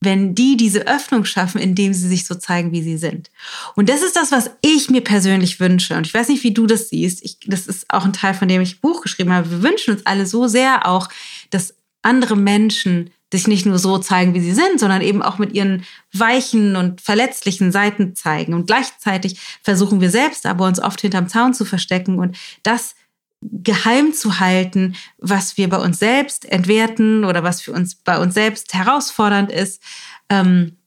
wenn 0.00 0.34
die 0.34 0.56
diese 0.56 0.86
Öffnung 0.86 1.24
schaffen, 1.24 1.60
indem 1.60 1.92
sie 1.92 2.08
sich 2.08 2.24
so 2.24 2.36
zeigen, 2.36 2.70
wie 2.70 2.82
sie 2.82 2.96
sind. 2.96 3.30
Und 3.74 3.88
das 3.88 4.02
ist 4.02 4.14
das, 4.14 4.30
was 4.30 4.50
ich 4.60 4.90
mir 4.90 5.00
persönlich 5.00 5.58
wünsche. 5.58 5.96
Und 5.96 6.06
ich 6.06 6.14
weiß 6.14 6.28
nicht, 6.28 6.44
wie 6.44 6.54
du 6.54 6.66
das 6.66 6.88
siehst. 6.88 7.24
Ich, 7.24 7.38
das 7.46 7.66
ist 7.66 7.86
auch 7.88 8.04
ein 8.04 8.12
Teil, 8.12 8.34
von 8.34 8.46
dem 8.46 8.62
ich 8.62 8.76
ein 8.76 8.80
Buch 8.80 9.02
geschrieben 9.02 9.32
habe. 9.32 9.50
Wir 9.50 9.62
wünschen 9.62 9.94
uns 9.94 10.06
alle 10.06 10.24
so 10.24 10.46
sehr 10.46 10.86
auch, 10.86 11.08
dass 11.50 11.74
andere 12.02 12.36
Menschen 12.36 13.10
sich 13.32 13.46
nicht 13.46 13.66
nur 13.66 13.78
so 13.78 13.98
zeigen, 13.98 14.34
wie 14.34 14.40
sie 14.40 14.54
sind, 14.54 14.80
sondern 14.80 15.02
eben 15.02 15.22
auch 15.22 15.38
mit 15.38 15.52
ihren 15.52 15.84
weichen 16.12 16.76
und 16.76 17.00
verletzlichen 17.00 17.72
Seiten 17.72 18.14
zeigen. 18.14 18.54
Und 18.54 18.66
gleichzeitig 18.66 19.38
versuchen 19.62 20.00
wir 20.00 20.10
selbst 20.10 20.46
aber 20.46 20.66
uns 20.66 20.80
oft 20.80 21.00
hinterm 21.00 21.28
Zaun 21.28 21.52
zu 21.52 21.64
verstecken 21.64 22.18
und 22.18 22.38
das 22.62 22.94
geheim 23.42 24.12
zu 24.14 24.40
halten, 24.40 24.96
was 25.18 25.56
wir 25.56 25.68
bei 25.68 25.76
uns 25.76 25.98
selbst 25.98 26.44
entwerten 26.46 27.24
oder 27.24 27.42
was 27.42 27.60
für 27.60 27.72
uns 27.72 27.94
bei 27.94 28.18
uns 28.18 28.34
selbst 28.34 28.74
herausfordernd 28.74 29.52
ist. 29.52 29.82
Ähm, 30.28 30.78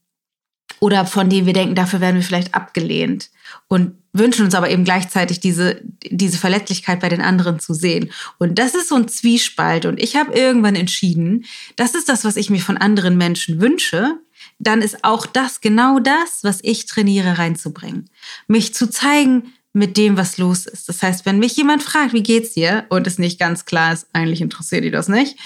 oder 0.81 1.05
von 1.05 1.29
dem 1.29 1.45
wir 1.45 1.53
denken, 1.53 1.75
dafür 1.75 2.01
werden 2.01 2.15
wir 2.15 2.23
vielleicht 2.23 2.55
abgelehnt 2.55 3.29
und 3.67 3.93
wünschen 4.13 4.45
uns 4.45 4.55
aber 4.55 4.71
eben 4.71 4.83
gleichzeitig 4.83 5.39
diese, 5.39 5.79
diese 6.09 6.39
Verletzlichkeit 6.39 6.99
bei 6.99 7.07
den 7.07 7.21
anderen 7.21 7.59
zu 7.59 7.75
sehen. 7.75 8.11
Und 8.39 8.57
das 8.57 8.73
ist 8.73 8.89
so 8.89 8.95
ein 8.95 9.07
Zwiespalt. 9.07 9.85
Und 9.85 10.01
ich 10.01 10.15
habe 10.15 10.33
irgendwann 10.33 10.75
entschieden, 10.75 11.45
das 11.75 11.93
ist 11.93 12.09
das, 12.09 12.25
was 12.25 12.35
ich 12.35 12.49
mir 12.49 12.61
von 12.61 12.77
anderen 12.77 13.15
Menschen 13.15 13.61
wünsche, 13.61 14.17
dann 14.57 14.81
ist 14.81 15.03
auch 15.03 15.27
das 15.27 15.61
genau 15.61 15.99
das, 15.99 16.39
was 16.41 16.59
ich 16.63 16.87
trainiere, 16.87 17.37
reinzubringen. 17.37 18.09
Mich 18.47 18.73
zu 18.73 18.89
zeigen 18.89 19.53
mit 19.73 19.97
dem, 19.97 20.17
was 20.17 20.39
los 20.39 20.65
ist. 20.65 20.89
Das 20.89 21.03
heißt, 21.03 21.27
wenn 21.27 21.37
mich 21.37 21.55
jemand 21.55 21.83
fragt, 21.83 22.13
wie 22.13 22.23
geht's 22.23 22.53
dir, 22.53 22.85
und 22.89 23.05
es 23.05 23.19
nicht 23.19 23.39
ganz 23.39 23.65
klar 23.65 23.93
ist, 23.93 24.07
eigentlich 24.13 24.41
interessiert 24.41 24.83
die 24.83 24.91
das 24.91 25.07
nicht, 25.07 25.37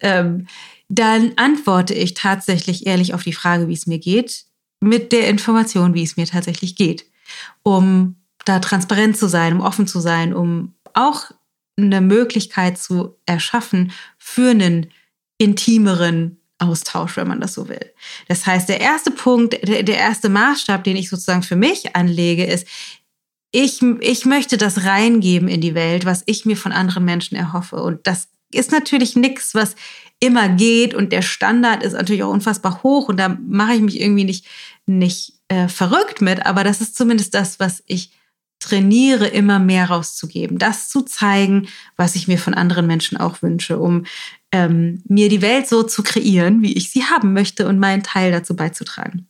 ähm, 0.00 0.46
dann 0.90 1.32
antworte 1.36 1.94
ich 1.94 2.12
tatsächlich 2.12 2.86
ehrlich 2.86 3.14
auf 3.14 3.22
die 3.22 3.32
Frage, 3.32 3.68
wie 3.68 3.72
es 3.72 3.86
mir 3.86 3.98
geht, 3.98 4.44
mit 4.82 5.12
der 5.12 5.28
Information, 5.28 5.94
wie 5.94 6.02
es 6.02 6.16
mir 6.16 6.26
tatsächlich 6.26 6.74
geht, 6.74 7.06
um 7.62 8.16
da 8.44 8.58
transparent 8.58 9.16
zu 9.16 9.28
sein, 9.28 9.54
um 9.54 9.60
offen 9.60 9.86
zu 9.86 10.00
sein, 10.00 10.34
um 10.34 10.74
auch 10.92 11.30
eine 11.78 12.00
Möglichkeit 12.00 12.78
zu 12.78 13.16
erschaffen 13.24 13.92
für 14.18 14.50
einen 14.50 14.88
intimeren 15.38 16.40
Austausch, 16.58 17.16
wenn 17.16 17.28
man 17.28 17.40
das 17.40 17.54
so 17.54 17.68
will. 17.68 17.92
Das 18.26 18.44
heißt, 18.44 18.68
der 18.68 18.80
erste 18.80 19.12
Punkt, 19.12 19.56
der, 19.66 19.84
der 19.84 19.98
erste 19.98 20.28
Maßstab, 20.28 20.82
den 20.82 20.96
ich 20.96 21.08
sozusagen 21.08 21.44
für 21.44 21.56
mich 21.56 21.94
anlege, 21.94 22.44
ist, 22.44 22.66
ich, 23.52 23.82
ich 24.00 24.24
möchte 24.24 24.56
das 24.56 24.84
reingeben 24.84 25.48
in 25.48 25.60
die 25.60 25.74
Welt, 25.74 26.04
was 26.04 26.24
ich 26.26 26.44
mir 26.44 26.56
von 26.56 26.72
anderen 26.72 27.04
Menschen 27.04 27.36
erhoffe. 27.36 27.76
Und 27.76 28.06
das 28.06 28.28
ist 28.50 28.72
natürlich 28.72 29.14
nichts, 29.14 29.54
was 29.54 29.76
immer 30.22 30.48
geht. 30.48 30.94
Und 30.94 31.12
der 31.12 31.22
Standard 31.22 31.82
ist 31.82 31.92
natürlich 31.92 32.22
auch 32.22 32.32
unfassbar 32.32 32.82
hoch. 32.82 33.08
Und 33.08 33.18
da 33.18 33.36
mache 33.46 33.74
ich 33.74 33.80
mich 33.80 34.00
irgendwie 34.00 34.24
nicht, 34.24 34.46
nicht 34.86 35.34
äh, 35.48 35.68
verrückt 35.68 36.20
mit. 36.20 36.46
Aber 36.46 36.64
das 36.64 36.80
ist 36.80 36.96
zumindest 36.96 37.34
das, 37.34 37.58
was 37.58 37.82
ich 37.86 38.12
trainiere, 38.60 39.26
immer 39.26 39.58
mehr 39.58 39.86
rauszugeben, 39.86 40.56
das 40.56 40.88
zu 40.88 41.02
zeigen, 41.02 41.68
was 41.96 42.14
ich 42.14 42.28
mir 42.28 42.38
von 42.38 42.54
anderen 42.54 42.86
Menschen 42.86 43.18
auch 43.18 43.42
wünsche, 43.42 43.80
um 43.80 44.06
ähm, 44.52 45.02
mir 45.08 45.28
die 45.28 45.42
Welt 45.42 45.66
so 45.66 45.82
zu 45.82 46.04
kreieren, 46.04 46.62
wie 46.62 46.74
ich 46.74 46.90
sie 46.90 47.02
haben 47.04 47.32
möchte 47.32 47.66
und 47.66 47.80
meinen 47.80 48.04
Teil 48.04 48.30
dazu 48.30 48.54
beizutragen. 48.54 49.26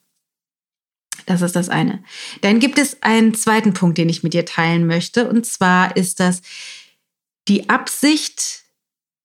Das 1.25 1.40
ist 1.40 1.56
das 1.56 1.70
eine. 1.70 2.02
Dann 2.42 2.58
gibt 2.58 2.78
es 2.78 3.02
einen 3.02 3.34
zweiten 3.34 3.72
Punkt, 3.72 3.96
den 3.96 4.11
ich 4.11 4.22
mit 4.22 4.34
dir 4.34 4.44
teilen 4.44 4.87
möchte. 4.87 5.28
Und 5.28 5.46
zwar 5.46 5.96
ist 5.96 6.20
das 6.20 6.42
die 7.49 7.70
Absicht, 7.70 8.62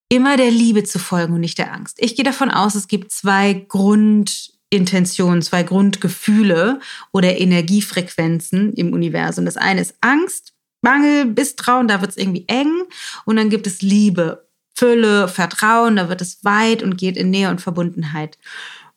immer 0.09 0.37
der 0.37 0.51
Liebe 0.51 0.83
zu 0.83 0.99
folgen 0.99 1.33
und 1.33 1.41
nicht 1.41 1.57
der 1.57 1.73
Angst. 1.73 1.97
Ich 1.99 2.15
gehe 2.15 2.25
davon 2.25 2.49
aus, 2.49 2.75
es 2.75 2.87
gibt 2.87 3.11
zwei 3.11 3.53
Grund 3.53 4.53
Intentionen, 4.69 5.41
zwei 5.41 5.63
Grundgefühle 5.63 6.79
oder 7.13 7.37
Energiefrequenzen 7.37 8.73
im 8.73 8.93
Universum. 8.93 9.45
Das 9.45 9.57
eine 9.57 9.81
ist 9.81 9.95
Angst, 10.01 10.53
Mangel, 10.81 11.25
Misstrauen, 11.25 11.87
da 11.87 12.01
wird 12.01 12.11
es 12.11 12.17
irgendwie 12.17 12.45
eng. 12.47 12.83
Und 13.25 13.37
dann 13.37 13.49
gibt 13.49 13.65
es 13.65 13.81
Liebe, 13.81 14.47
Fülle, 14.75 15.27
Vertrauen, 15.27 15.95
da 15.95 16.09
wird 16.09 16.21
es 16.21 16.43
weit 16.43 16.83
und 16.83 16.97
geht 16.97 17.17
in 17.17 17.29
Nähe 17.29 17.49
und 17.49 17.61
Verbundenheit. 17.61 18.37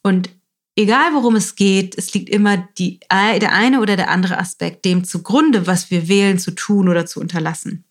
Und 0.03 0.31
egal 0.77 1.15
worum 1.15 1.37
es 1.37 1.55
geht, 1.55 1.97
es 1.97 2.13
liegt 2.15 2.29
immer 2.29 2.69
die, 2.79 3.01
der 3.11 3.53
eine 3.53 3.81
oder 3.81 3.97
der 3.97 4.11
andere 4.11 4.39
Aspekt 4.39 4.85
dem 4.85 5.05
zugrunde, 5.05 5.67
was 5.67 5.91
wir 5.91 6.09
wählen 6.09 6.39
zu 6.39 6.51
tun 6.51 6.89
oder 6.89 7.07
zu 7.07 7.21
unterlassen. 7.21 7.85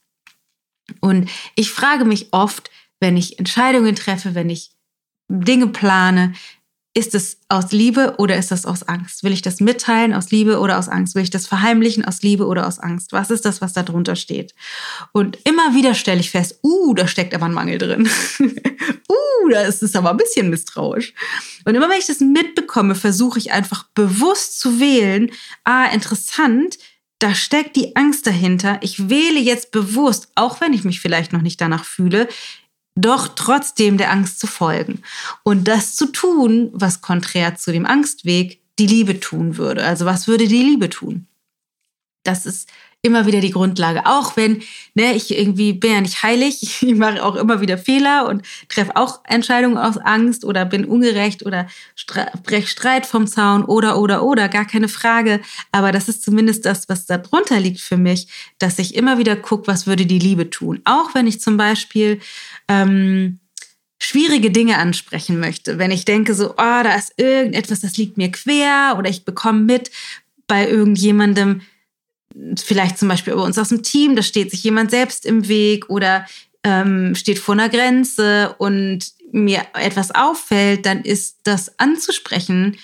Und 1.00 1.30
ich 1.56 1.72
frage 1.72 2.04
mich 2.04 2.28
oft, 2.32 2.70
wenn 3.00 3.18
ich 3.18 3.40
Entscheidungen 3.40 3.96
treffe, 3.96 4.36
wenn 4.36 4.50
ich 4.50 4.72
Dinge 5.30 5.68
plane, 5.68 6.34
ist 6.96 7.14
es 7.14 7.40
aus 7.50 7.72
Liebe 7.72 8.16
oder 8.18 8.36
ist 8.38 8.52
das 8.52 8.66
aus 8.66 8.84
Angst? 8.84 9.24
Will 9.24 9.32
ich 9.32 9.44
das 9.44 9.60
mitteilen 9.60 10.14
aus 10.14 10.32
Liebe 10.32 10.60
oder 10.60 10.80
aus 10.80 10.90
Angst? 10.90 11.14
Will 11.14 11.22
ich 11.22 11.30
das 11.30 11.46
verheimlichen 11.46 12.04
aus 12.04 12.24
Liebe 12.24 12.48
oder 12.48 12.66
aus 12.66 12.80
Angst? 12.80 13.14
Was 13.14 13.30
ist 13.30 13.46
das, 13.46 13.62
was 13.62 13.74
da 13.74 13.84
drunter 13.84 14.16
steht? 14.16 14.56
Und 15.14 15.38
immer 15.46 15.76
wieder 15.76 15.94
stelle 15.94 16.20
ich 16.20 16.32
fest, 16.32 16.60
uh, 16.64 16.94
da 16.96 17.08
steckt 17.08 17.36
aber 17.36 17.46
ein 17.46 17.54
Mangel 17.54 17.78
drin. 17.78 18.10
uh, 18.40 19.50
da 19.52 19.62
ist 19.62 19.84
es 19.84 19.96
aber 19.96 20.10
ein 20.10 20.18
bisschen 20.18 20.50
misstrauisch. 20.50 21.14
Und 21.64 21.76
immer 21.76 21.90
wenn 21.90 22.00
ich 22.00 22.08
das 22.08 22.22
mitbekomme, 22.22 22.96
versuche 22.96 23.38
ich 23.38 23.52
einfach 23.52 23.84
bewusst 23.94 24.60
zu 24.60 24.80
wählen, 24.80 25.32
ah, 25.64 25.86
interessant, 25.86 26.80
da 27.20 27.36
steckt 27.36 27.76
die 27.76 27.96
Angst 27.96 28.26
dahinter. 28.26 28.80
Ich 28.82 29.10
wähle 29.10 29.40
jetzt 29.40 29.72
bewusst, 29.72 30.30
auch 30.36 30.60
wenn 30.60 30.74
ich 30.74 30.86
mich 30.86 31.02
vielleicht 31.02 31.34
noch 31.34 31.42
nicht 31.42 31.62
danach 31.62 31.86
fühle, 31.86 32.28
doch 32.96 33.30
trotzdem 33.30 33.98
der 33.98 34.12
Angst 34.12 34.40
zu 34.40 34.48
folgen 34.48 35.02
und 35.44 35.68
das 35.68 35.96
zu 35.96 36.08
tun, 36.08 36.70
was 36.74 37.02
konträr 37.02 37.56
zu 37.56 37.72
dem 37.72 37.86
Angstweg 37.86 38.62
die 38.78 38.88
Liebe 38.88 39.20
tun 39.20 39.58
würde. 39.58 39.84
Also 39.84 40.06
was 40.06 40.28
würde 40.28 40.48
die 40.48 40.64
Liebe 40.64 40.90
tun? 40.90 41.28
Das 42.24 42.46
ist 42.46 42.70
immer 43.02 43.26
wieder 43.26 43.40
die 43.40 43.52
Grundlage. 43.52 44.06
Auch 44.06 44.36
wenn, 44.36 44.62
ne, 44.94 45.14
ich 45.14 45.38
irgendwie 45.38 45.72
bin 45.72 45.92
ja 45.92 46.02
nicht 46.02 46.22
heilig, 46.22 46.62
ich 46.82 46.96
mache 46.96 47.24
auch 47.24 47.36
immer 47.36 47.62
wieder 47.62 47.78
Fehler 47.78 48.28
und 48.28 48.44
treffe 48.68 48.96
auch 48.96 49.22
Entscheidungen 49.26 49.78
aus 49.78 49.98
Angst 49.98 50.44
oder 50.44 50.66
bin 50.66 50.86
ungerecht 50.86 51.46
oder 51.46 51.68
brech 52.44 52.70
Streit 52.70 53.06
vom 53.06 53.26
Zaun 53.26 53.64
oder, 53.64 54.00
oder, 54.00 54.24
oder, 54.24 54.50
gar 54.50 54.66
keine 54.66 54.90
Frage. 54.90 55.40
Aber 55.72 55.92
das 55.92 56.10
ist 56.10 56.24
zumindest 56.24 56.66
das, 56.66 56.90
was 56.90 57.06
da 57.06 57.18
drunter 57.18 57.60
liegt 57.60 57.80
für 57.80 57.98
mich, 57.98 58.28
dass 58.58 58.80
ich 58.80 58.96
immer 58.96 59.18
wieder 59.18 59.36
gucke, 59.36 59.68
was 59.68 59.88
würde 59.88 60.06
die 60.06 60.20
Liebe 60.20 60.50
tun. 60.50 60.82
Auch 60.84 61.14
wenn 61.14 61.28
ich 61.28 61.40
zum 61.40 61.56
Beispiel, 61.56 62.20
ähm, 62.70 63.40
schwierige 63.98 64.52
Dinge 64.52 64.78
ansprechen 64.78 65.40
möchte, 65.40 65.78
wenn 65.78 65.92
ich 65.92 66.06
denke 66.06 66.34
so, 66.34 66.52
oh, 66.52 66.56
da 66.58 66.96
ist 66.96 67.14
irgendetwas, 67.18 67.82
das 67.82 67.98
liegt 67.98 68.18
mir 68.18 68.32
quer 68.32 68.96
oder 68.98 69.10
ich 69.10 69.26
bekomme 69.26 69.60
mit 69.60 69.92
bei 70.48 70.68
irgendjemandem, 70.68 71.62
vielleicht 72.58 72.98
zum 72.98 73.10
Beispiel 73.10 73.34
bei 73.34 73.42
uns 73.42 73.58
aus 73.58 73.70
dem 73.70 73.84
Team, 73.84 74.16
da 74.16 74.22
steht 74.22 74.52
sich 74.52 74.64
jemand 74.64 74.92
selbst 74.92 75.26
im 75.26 75.48
Weg 75.48 75.90
oder 75.90 76.26
ähm, 76.64 77.14
steht 77.16 77.40
vor 77.40 77.56
einer 77.56 77.70
Grenze 77.70 78.56
und 78.58 79.12
mir 79.32 79.66
etwas 79.74 80.12
auffällt, 80.12 80.86
dann 80.86 81.02
ist 81.02 81.40
das 81.44 81.78
anzusprechen 81.80 82.78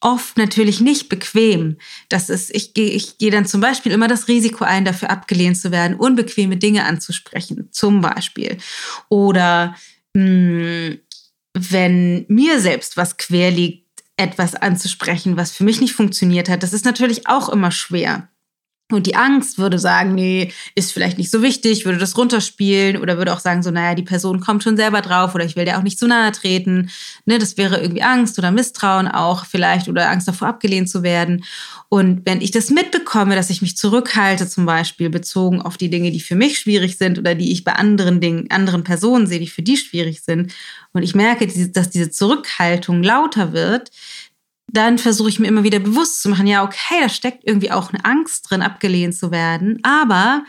oft 0.00 0.36
natürlich 0.36 0.80
nicht 0.80 1.08
bequem. 1.08 1.76
Das 2.08 2.30
ist, 2.30 2.54
ich 2.54 2.74
gehe, 2.74 2.90
ich 2.90 3.18
gehe 3.18 3.30
dann 3.30 3.46
zum 3.46 3.60
Beispiel 3.60 3.92
immer 3.92 4.08
das 4.08 4.28
Risiko 4.28 4.64
ein, 4.64 4.84
dafür 4.84 5.10
abgelehnt 5.10 5.58
zu 5.58 5.70
werden, 5.72 5.96
unbequeme 5.96 6.56
Dinge 6.56 6.84
anzusprechen, 6.84 7.68
zum 7.72 8.00
Beispiel. 8.00 8.58
Oder 9.08 9.74
mh, 10.14 10.22
hm, 10.22 10.98
wenn 11.54 12.24
mir 12.28 12.60
selbst 12.60 12.96
was 12.96 13.16
quer 13.16 13.50
liegt, 13.50 13.88
etwas 14.16 14.54
anzusprechen, 14.54 15.36
was 15.36 15.52
für 15.52 15.64
mich 15.64 15.80
nicht 15.80 15.94
funktioniert 15.94 16.48
hat, 16.48 16.62
das 16.62 16.72
ist 16.72 16.84
natürlich 16.84 17.28
auch 17.28 17.48
immer 17.48 17.70
schwer. 17.70 18.28
Und 18.90 19.06
die 19.06 19.16
Angst 19.16 19.58
würde 19.58 19.78
sagen, 19.78 20.14
nee, 20.14 20.50
ist 20.74 20.92
vielleicht 20.92 21.18
nicht 21.18 21.30
so 21.30 21.42
wichtig, 21.42 21.84
würde 21.84 21.98
das 21.98 22.16
runterspielen 22.16 22.96
oder 22.96 23.18
würde 23.18 23.34
auch 23.34 23.40
sagen, 23.40 23.62
so, 23.62 23.70
naja, 23.70 23.94
die 23.94 24.02
Person 24.02 24.40
kommt 24.40 24.62
schon 24.62 24.78
selber 24.78 25.02
drauf 25.02 25.34
oder 25.34 25.44
ich 25.44 25.56
will 25.56 25.66
der 25.66 25.78
auch 25.78 25.82
nicht 25.82 25.98
zu 25.98 26.06
nahe 26.06 26.32
treten. 26.32 26.88
Ne, 27.26 27.38
das 27.38 27.58
wäre 27.58 27.80
irgendwie 27.82 28.02
Angst 28.02 28.38
oder 28.38 28.50
Misstrauen 28.50 29.06
auch 29.06 29.44
vielleicht 29.44 29.88
oder 29.88 30.08
Angst 30.08 30.26
davor 30.26 30.48
abgelehnt 30.48 30.88
zu 30.88 31.02
werden. 31.02 31.44
Und 31.90 32.22
wenn 32.24 32.40
ich 32.40 32.50
das 32.50 32.70
mitbekomme, 32.70 33.34
dass 33.34 33.50
ich 33.50 33.60
mich 33.60 33.76
zurückhalte, 33.76 34.48
zum 34.48 34.64
Beispiel 34.64 35.10
bezogen 35.10 35.60
auf 35.60 35.76
die 35.76 35.90
Dinge, 35.90 36.10
die 36.10 36.20
für 36.20 36.34
mich 36.34 36.58
schwierig 36.58 36.96
sind 36.96 37.18
oder 37.18 37.34
die 37.34 37.52
ich 37.52 37.64
bei 37.64 37.72
anderen 37.72 38.20
Dingen, 38.20 38.50
anderen 38.50 38.84
Personen 38.84 39.26
sehe, 39.26 39.38
die 39.40 39.48
für 39.48 39.62
die 39.62 39.76
schwierig 39.76 40.22
sind, 40.22 40.54
und 40.92 41.02
ich 41.02 41.14
merke, 41.14 41.46
dass 41.46 41.90
diese 41.90 42.10
Zurückhaltung 42.10 43.02
lauter 43.02 43.52
wird, 43.52 43.90
dann 44.68 44.98
versuche 44.98 45.28
ich 45.28 45.38
mir 45.38 45.48
immer 45.48 45.64
wieder 45.64 45.78
bewusst 45.78 46.22
zu 46.22 46.28
machen, 46.28 46.46
ja, 46.46 46.62
okay, 46.62 47.00
da 47.00 47.08
steckt 47.08 47.44
irgendwie 47.44 47.70
auch 47.70 47.92
eine 47.92 48.04
Angst 48.04 48.50
drin, 48.50 48.62
abgelehnt 48.62 49.14
zu 49.14 49.30
werden, 49.30 49.78
aber 49.82 50.44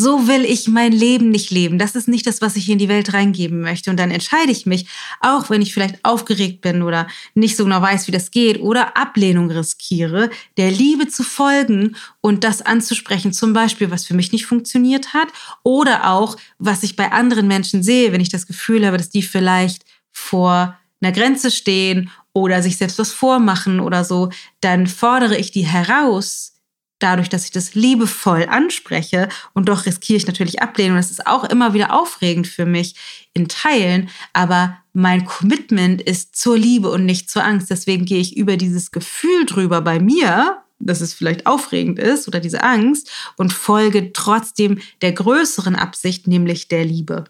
so 0.00 0.26
will 0.26 0.44
ich 0.44 0.66
mein 0.66 0.92
Leben 0.92 1.30
nicht 1.30 1.50
leben. 1.50 1.78
Das 1.78 1.94
ist 1.94 2.08
nicht 2.08 2.26
das, 2.26 2.40
was 2.40 2.56
ich 2.56 2.68
in 2.70 2.78
die 2.78 2.88
Welt 2.88 3.12
reingeben 3.12 3.60
möchte. 3.60 3.90
Und 3.90 3.98
dann 3.98 4.10
entscheide 4.10 4.50
ich 4.50 4.64
mich, 4.64 4.86
auch 5.20 5.50
wenn 5.50 5.60
ich 5.60 5.74
vielleicht 5.74 6.02
aufgeregt 6.04 6.62
bin 6.62 6.82
oder 6.82 7.06
nicht 7.34 7.56
so 7.56 7.64
genau 7.64 7.82
weiß, 7.82 8.06
wie 8.06 8.12
das 8.12 8.30
geht 8.30 8.60
oder 8.60 8.96
Ablehnung 8.96 9.50
riskiere, 9.50 10.30
der 10.56 10.70
Liebe 10.70 11.08
zu 11.08 11.22
folgen 11.22 11.96
und 12.22 12.44
das 12.44 12.62
anzusprechen. 12.62 13.34
Zum 13.34 13.52
Beispiel, 13.52 13.90
was 13.90 14.06
für 14.06 14.14
mich 14.14 14.32
nicht 14.32 14.46
funktioniert 14.46 15.12
hat 15.12 15.28
oder 15.64 16.10
auch, 16.10 16.36
was 16.58 16.82
ich 16.82 16.96
bei 16.96 17.12
anderen 17.12 17.46
Menschen 17.46 17.82
sehe, 17.82 18.12
wenn 18.12 18.22
ich 18.22 18.30
das 18.30 18.46
Gefühl 18.46 18.86
habe, 18.86 18.96
dass 18.96 19.10
die 19.10 19.22
vielleicht 19.22 19.84
vor 20.12 20.78
einer 21.02 21.12
Grenze 21.12 21.50
stehen 21.50 22.10
oder 22.32 22.62
sich 22.62 22.76
selbst 22.76 22.98
was 22.98 23.12
vormachen 23.12 23.80
oder 23.80 24.04
so, 24.04 24.30
dann 24.60 24.86
fordere 24.86 25.36
ich 25.36 25.50
die 25.50 25.66
heraus, 25.66 26.54
dadurch, 27.00 27.28
dass 27.28 27.44
ich 27.44 27.50
das 27.50 27.74
liebevoll 27.74 28.46
anspreche 28.48 29.28
und 29.54 29.68
doch 29.68 29.86
riskiere 29.86 30.18
ich 30.18 30.26
natürlich 30.26 30.62
Ablehnung. 30.62 30.96
Das 30.96 31.10
ist 31.10 31.26
auch 31.26 31.44
immer 31.44 31.74
wieder 31.74 31.98
aufregend 31.98 32.46
für 32.46 32.66
mich 32.66 32.94
in 33.34 33.48
Teilen, 33.48 34.10
aber 34.32 34.76
mein 34.92 35.24
Commitment 35.24 36.02
ist 36.02 36.36
zur 36.36 36.56
Liebe 36.56 36.90
und 36.90 37.06
nicht 37.06 37.30
zur 37.30 37.44
Angst. 37.44 37.70
Deswegen 37.70 38.04
gehe 38.04 38.20
ich 38.20 38.36
über 38.36 38.56
dieses 38.56 38.90
Gefühl 38.90 39.46
drüber 39.46 39.80
bei 39.80 39.98
mir, 39.98 40.62
dass 40.78 41.00
es 41.00 41.14
vielleicht 41.14 41.46
aufregend 41.46 41.98
ist 41.98 42.28
oder 42.28 42.40
diese 42.40 42.62
Angst 42.62 43.10
und 43.36 43.52
folge 43.52 44.12
trotzdem 44.12 44.80
der 45.02 45.12
größeren 45.12 45.76
Absicht, 45.76 46.26
nämlich 46.26 46.68
der 46.68 46.84
Liebe. 46.84 47.24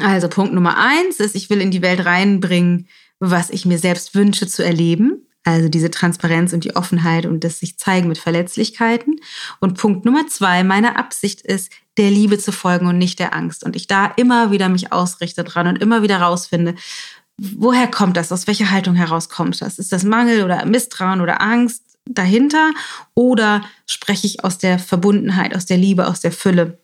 Also 0.00 0.28
Punkt 0.28 0.52
Nummer 0.52 0.76
eins 0.78 1.20
ist, 1.20 1.34
ich 1.34 1.50
will 1.50 1.60
in 1.60 1.70
die 1.70 1.82
Welt 1.82 2.04
reinbringen, 2.04 2.88
was 3.20 3.50
ich 3.50 3.66
mir 3.66 3.78
selbst 3.78 4.14
wünsche 4.14 4.46
zu 4.48 4.64
erleben. 4.64 5.26
Also 5.44 5.68
diese 5.68 5.90
Transparenz 5.90 6.52
und 6.52 6.64
die 6.64 6.76
Offenheit 6.76 7.24
und 7.24 7.44
das 7.44 7.60
sich 7.60 7.78
zeigen 7.78 8.08
mit 8.08 8.18
Verletzlichkeiten. 8.18 9.20
Und 9.58 9.78
Punkt 9.78 10.04
Nummer 10.04 10.26
zwei, 10.26 10.64
meine 10.64 10.96
Absicht 10.96 11.40
ist, 11.40 11.72
der 11.96 12.10
Liebe 12.10 12.38
zu 12.38 12.52
folgen 12.52 12.86
und 12.86 12.98
nicht 12.98 13.18
der 13.18 13.34
Angst. 13.34 13.64
Und 13.64 13.74
ich 13.74 13.86
da 13.86 14.06
immer 14.06 14.50
wieder 14.50 14.68
mich 14.68 14.92
ausrichte 14.92 15.44
dran 15.44 15.66
und 15.66 15.76
immer 15.76 16.02
wieder 16.02 16.20
rausfinde, 16.20 16.74
woher 17.38 17.88
kommt 17.88 18.16
das? 18.16 18.32
Aus 18.32 18.46
welcher 18.46 18.70
Haltung 18.70 18.94
heraus 18.94 19.28
kommt 19.28 19.60
das? 19.62 19.78
Ist 19.78 19.92
das 19.92 20.04
Mangel 20.04 20.44
oder 20.44 20.64
Misstrauen 20.66 21.22
oder 21.22 21.40
Angst 21.40 21.82
dahinter? 22.06 22.70
Oder 23.14 23.62
spreche 23.86 24.26
ich 24.26 24.44
aus 24.44 24.58
der 24.58 24.78
Verbundenheit, 24.78 25.54
aus 25.54 25.64
der 25.64 25.78
Liebe, 25.78 26.06
aus 26.06 26.20
der 26.20 26.32
Fülle, 26.32 26.78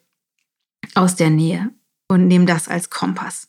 aus 0.95 1.15
der 1.15 1.31
Nähe 1.31 1.71
und 2.09 2.27
nehme 2.27 2.47
das 2.47 2.69
als 2.69 2.89
Kompass? 2.89 3.49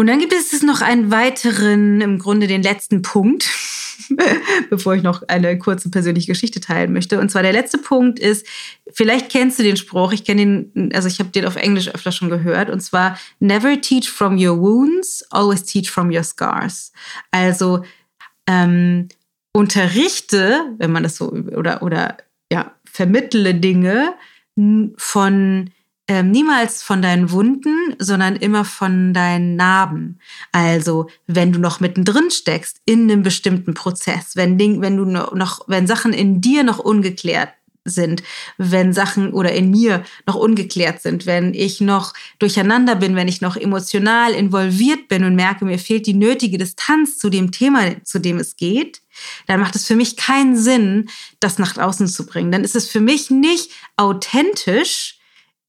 Und 0.00 0.06
dann 0.06 0.18
gibt 0.18 0.32
es 0.32 0.62
noch 0.62 0.80
einen 0.80 1.10
weiteren, 1.10 2.00
im 2.00 2.18
Grunde 2.18 2.46
den 2.46 2.62
letzten 2.62 3.02
Punkt, 3.02 3.50
bevor 4.70 4.94
ich 4.94 5.02
noch 5.02 5.22
eine 5.28 5.58
kurze 5.58 5.90
persönliche 5.90 6.28
Geschichte 6.28 6.58
teilen 6.58 6.94
möchte. 6.94 7.20
Und 7.20 7.30
zwar 7.30 7.42
der 7.42 7.52
letzte 7.52 7.76
Punkt 7.76 8.18
ist, 8.18 8.46
vielleicht 8.90 9.28
kennst 9.28 9.58
du 9.58 9.62
den 9.62 9.76
Spruch, 9.76 10.12
ich 10.12 10.24
kenne 10.24 10.40
den, 10.72 10.90
also 10.94 11.06
ich 11.06 11.18
habe 11.18 11.28
den 11.28 11.44
auf 11.44 11.56
Englisch 11.56 11.90
öfter 11.90 12.12
schon 12.12 12.30
gehört, 12.30 12.70
und 12.70 12.80
zwar 12.80 13.18
Never 13.40 13.78
teach 13.78 14.08
from 14.08 14.38
your 14.42 14.58
wounds, 14.58 15.22
always 15.28 15.64
teach 15.64 15.90
from 15.90 16.10
your 16.10 16.24
scars. 16.24 16.92
Also 17.30 17.84
ähm, 18.46 19.08
unterrichte, 19.52 20.62
wenn 20.78 20.92
man 20.92 21.02
das 21.02 21.16
so 21.16 21.30
oder 21.30 21.82
oder 21.82 22.16
ja 22.50 22.74
vermittle 22.90 23.54
Dinge 23.54 24.14
von 24.96 25.70
ähm, 26.10 26.32
niemals 26.32 26.82
von 26.82 27.02
deinen 27.02 27.30
Wunden, 27.30 27.94
sondern 28.00 28.34
immer 28.34 28.64
von 28.64 29.14
deinen 29.14 29.54
Narben. 29.54 30.18
Also, 30.50 31.08
wenn 31.28 31.52
du 31.52 31.60
noch 31.60 31.78
mittendrin 31.78 32.32
steckst 32.32 32.80
in 32.84 33.08
einem 33.08 33.22
bestimmten 33.22 33.74
Prozess, 33.74 34.34
wenn, 34.34 34.58
Ding, 34.58 34.80
wenn 34.80 34.96
du 34.96 35.04
noch, 35.04 35.68
wenn 35.68 35.86
Sachen 35.86 36.12
in 36.12 36.40
dir 36.40 36.64
noch 36.64 36.80
ungeklärt 36.80 37.50
sind, 37.84 38.24
wenn 38.58 38.92
Sachen 38.92 39.32
oder 39.32 39.52
in 39.52 39.70
mir 39.70 40.02
noch 40.26 40.34
ungeklärt 40.34 41.00
sind, 41.00 41.26
wenn 41.26 41.54
ich 41.54 41.80
noch 41.80 42.12
durcheinander 42.40 42.96
bin, 42.96 43.14
wenn 43.14 43.28
ich 43.28 43.40
noch 43.40 43.56
emotional 43.56 44.32
involviert 44.32 45.06
bin 45.06 45.22
und 45.22 45.36
merke, 45.36 45.64
mir 45.64 45.78
fehlt 45.78 46.08
die 46.08 46.14
nötige 46.14 46.58
Distanz 46.58 47.18
zu 47.18 47.30
dem 47.30 47.52
Thema, 47.52 48.02
zu 48.02 48.18
dem 48.18 48.38
es 48.38 48.56
geht, 48.56 49.00
dann 49.46 49.60
macht 49.60 49.76
es 49.76 49.86
für 49.86 49.94
mich 49.94 50.16
keinen 50.16 50.56
Sinn, 50.56 51.08
das 51.38 51.60
nach 51.60 51.76
außen 51.76 52.08
zu 52.08 52.26
bringen. 52.26 52.50
Dann 52.50 52.64
ist 52.64 52.74
es 52.74 52.88
für 52.88 53.00
mich 53.00 53.30
nicht 53.30 53.70
authentisch, 53.96 55.19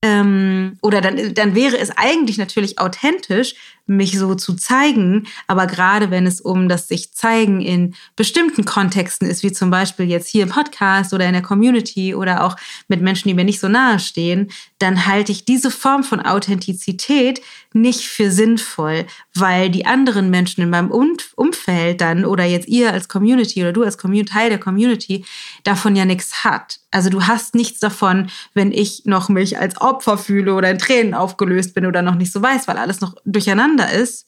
ähm, 0.04 0.78
oder 0.82 1.02
dann, 1.02 1.34
dann 1.34 1.56
wäre 1.56 1.78
es 1.78 1.92
eigentlich 1.96 2.38
natürlich 2.38 2.80
authentisch, 2.80 3.56
mich 3.96 4.18
so 4.18 4.36
zu 4.36 4.56
zeigen. 4.56 5.28
Aber 5.48 5.68
gerade 5.68 6.12
wenn 6.12 6.26
es 6.26 6.42
um 6.42 6.70
das 6.70 6.88
sich 6.88 7.14
zeigen 7.14 7.62
in 7.62 7.96
bestimmten 8.16 8.66
Kontexten 8.66 9.28
ist, 9.28 9.44
wie 9.44 9.52
zum 9.52 9.70
Beispiel 9.70 10.06
jetzt 10.06 10.28
hier 10.28 10.44
im 10.44 10.50
Podcast 10.50 11.14
oder 11.14 11.26
in 11.26 11.34
der 11.34 11.42
Community 11.42 12.16
oder 12.16 12.44
auch 12.44 12.56
mit 12.88 13.02
Menschen, 13.02 13.28
die 13.28 13.34
mir 13.34 13.44
nicht 13.44 13.60
so 13.60 13.68
nahe 13.68 14.00
stehen, 14.00 14.52
dann 14.80 15.06
halte 15.06 15.32
ich 15.32 15.46
diese 15.46 15.72
Form 15.72 16.04
von 16.04 16.20
Authentizität 16.20 17.42
nicht 17.74 18.08
für 18.08 18.32
sinnvoll, 18.32 19.06
weil 19.34 19.70
die 19.70 19.86
anderen 19.86 20.30
Menschen 20.30 20.62
in 20.62 20.70
meinem 20.70 20.92
Umfeld 20.92 22.02
dann 22.02 22.26
oder 22.26 22.44
jetzt 22.44 22.68
ihr 22.68 22.92
als 22.92 23.08
Community 23.08 23.62
oder 23.62 23.74
du 23.74 23.84
als 23.84 23.98
Community, 23.98 24.32
Teil 24.32 24.50
der 24.50 24.60
Community 24.60 25.26
davon 25.64 25.96
ja 25.96 26.06
nichts 26.06 26.44
hat. 26.44 26.80
Also 26.92 27.10
du 27.10 27.24
hast 27.24 27.56
nichts 27.56 27.80
davon, 27.80 28.30
wenn 28.54 28.72
ich 28.72 29.04
noch 29.06 29.30
mich 29.30 29.58
als 29.58 29.80
Opfer 29.80 30.18
fühle 30.18 30.54
oder 30.54 30.70
in 30.70 30.78
Tränen 30.78 31.14
aufgelöst 31.14 31.74
bin 31.74 31.86
oder 31.86 32.02
noch 32.02 32.16
nicht 32.16 32.34
so 32.34 32.42
weiß, 32.42 32.68
weil 32.68 32.78
alles 32.78 33.00
noch 33.00 33.16
durcheinander 33.24 33.81
ist. 33.86 34.28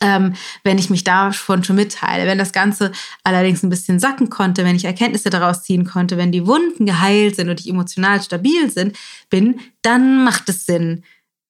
Ähm, 0.00 0.34
wenn 0.62 0.78
ich 0.78 0.90
mich 0.90 1.02
davon 1.02 1.64
schon 1.64 1.74
mitteile. 1.74 2.26
Wenn 2.26 2.38
das 2.38 2.52
Ganze 2.52 2.92
allerdings 3.24 3.64
ein 3.64 3.70
bisschen 3.70 3.98
sacken 3.98 4.30
konnte, 4.30 4.64
wenn 4.64 4.76
ich 4.76 4.84
Erkenntnisse 4.84 5.28
daraus 5.28 5.64
ziehen 5.64 5.84
konnte, 5.84 6.16
wenn 6.16 6.30
die 6.30 6.46
Wunden 6.46 6.86
geheilt 6.86 7.34
sind 7.34 7.48
und 7.48 7.58
ich 7.58 7.68
emotional 7.68 8.22
stabil 8.22 8.70
sind, 8.70 8.96
bin, 9.28 9.58
dann 9.82 10.22
macht 10.22 10.48
es 10.48 10.66
Sinn, 10.66 11.02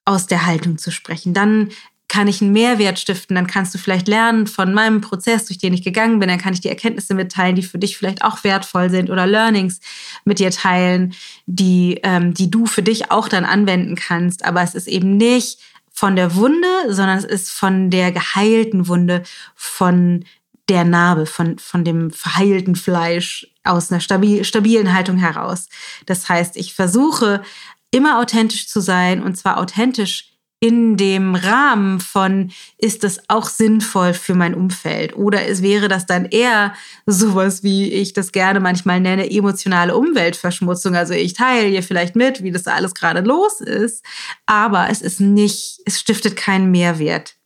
aus 0.06 0.26
der 0.26 0.46
Haltung 0.46 0.78
zu 0.78 0.90
sprechen. 0.90 1.34
Dann 1.34 1.68
kann 2.08 2.26
ich 2.26 2.40
einen 2.40 2.52
Mehrwert 2.52 2.98
stiften, 2.98 3.36
dann 3.36 3.46
kannst 3.46 3.74
du 3.74 3.78
vielleicht 3.78 4.08
lernen 4.08 4.46
von 4.46 4.72
meinem 4.72 5.02
Prozess, 5.02 5.44
durch 5.44 5.58
den 5.58 5.74
ich 5.74 5.84
gegangen 5.84 6.18
bin, 6.18 6.28
dann 6.30 6.38
kann 6.38 6.54
ich 6.54 6.60
die 6.60 6.70
Erkenntnisse 6.70 7.14
mitteilen, 7.14 7.54
die 7.54 7.62
für 7.62 7.78
dich 7.78 7.98
vielleicht 7.98 8.24
auch 8.24 8.42
wertvoll 8.44 8.88
sind 8.88 9.10
oder 9.10 9.26
Learnings 9.26 9.80
mit 10.24 10.38
dir 10.38 10.50
teilen, 10.50 11.12
die, 11.44 12.00
ähm, 12.02 12.32
die 12.32 12.50
du 12.50 12.64
für 12.64 12.82
dich 12.82 13.10
auch 13.10 13.28
dann 13.28 13.44
anwenden 13.44 13.94
kannst. 13.94 14.44
Aber 14.46 14.62
es 14.62 14.74
ist 14.74 14.88
eben 14.88 15.18
nicht 15.18 15.58
von 15.98 16.14
der 16.14 16.36
Wunde, 16.36 16.68
sondern 16.88 17.18
es 17.18 17.24
ist 17.24 17.50
von 17.50 17.90
der 17.90 18.12
geheilten 18.12 18.86
Wunde, 18.86 19.24
von 19.56 20.24
der 20.68 20.84
Narbe, 20.84 21.26
von, 21.26 21.58
von 21.58 21.82
dem 21.82 22.12
verheilten 22.12 22.76
Fleisch 22.76 23.48
aus 23.64 23.90
einer 23.90 24.00
stabil, 24.00 24.44
stabilen 24.44 24.94
Haltung 24.94 25.16
heraus. 25.16 25.68
Das 26.06 26.28
heißt, 26.28 26.56
ich 26.56 26.74
versuche 26.74 27.42
immer 27.90 28.20
authentisch 28.20 28.68
zu 28.68 28.80
sein 28.80 29.24
und 29.24 29.36
zwar 29.36 29.58
authentisch 29.58 30.37
in 30.60 30.96
dem 30.96 31.34
Rahmen 31.36 32.00
von, 32.00 32.50
ist 32.78 33.04
das 33.04 33.20
auch 33.28 33.48
sinnvoll 33.48 34.12
für 34.12 34.34
mein 34.34 34.54
Umfeld? 34.54 35.16
Oder 35.16 35.46
es 35.46 35.62
wäre 35.62 35.88
das 35.88 36.06
dann 36.06 36.24
eher 36.24 36.74
sowas, 37.06 37.62
wie 37.62 37.92
ich 37.92 38.12
das 38.12 38.32
gerne 38.32 38.58
manchmal 38.58 39.00
nenne, 39.00 39.30
emotionale 39.30 39.96
Umweltverschmutzung. 39.96 40.96
Also 40.96 41.14
ich 41.14 41.34
teile 41.34 41.68
hier 41.68 41.82
vielleicht 41.82 42.16
mit, 42.16 42.42
wie 42.42 42.50
das 42.50 42.66
alles 42.66 42.94
gerade 42.94 43.20
los 43.20 43.60
ist, 43.60 44.04
aber 44.46 44.88
es 44.90 45.00
ist 45.00 45.20
nicht, 45.20 45.80
es 45.84 46.00
stiftet 46.00 46.34
keinen 46.34 46.70
Mehrwert. 46.70 47.37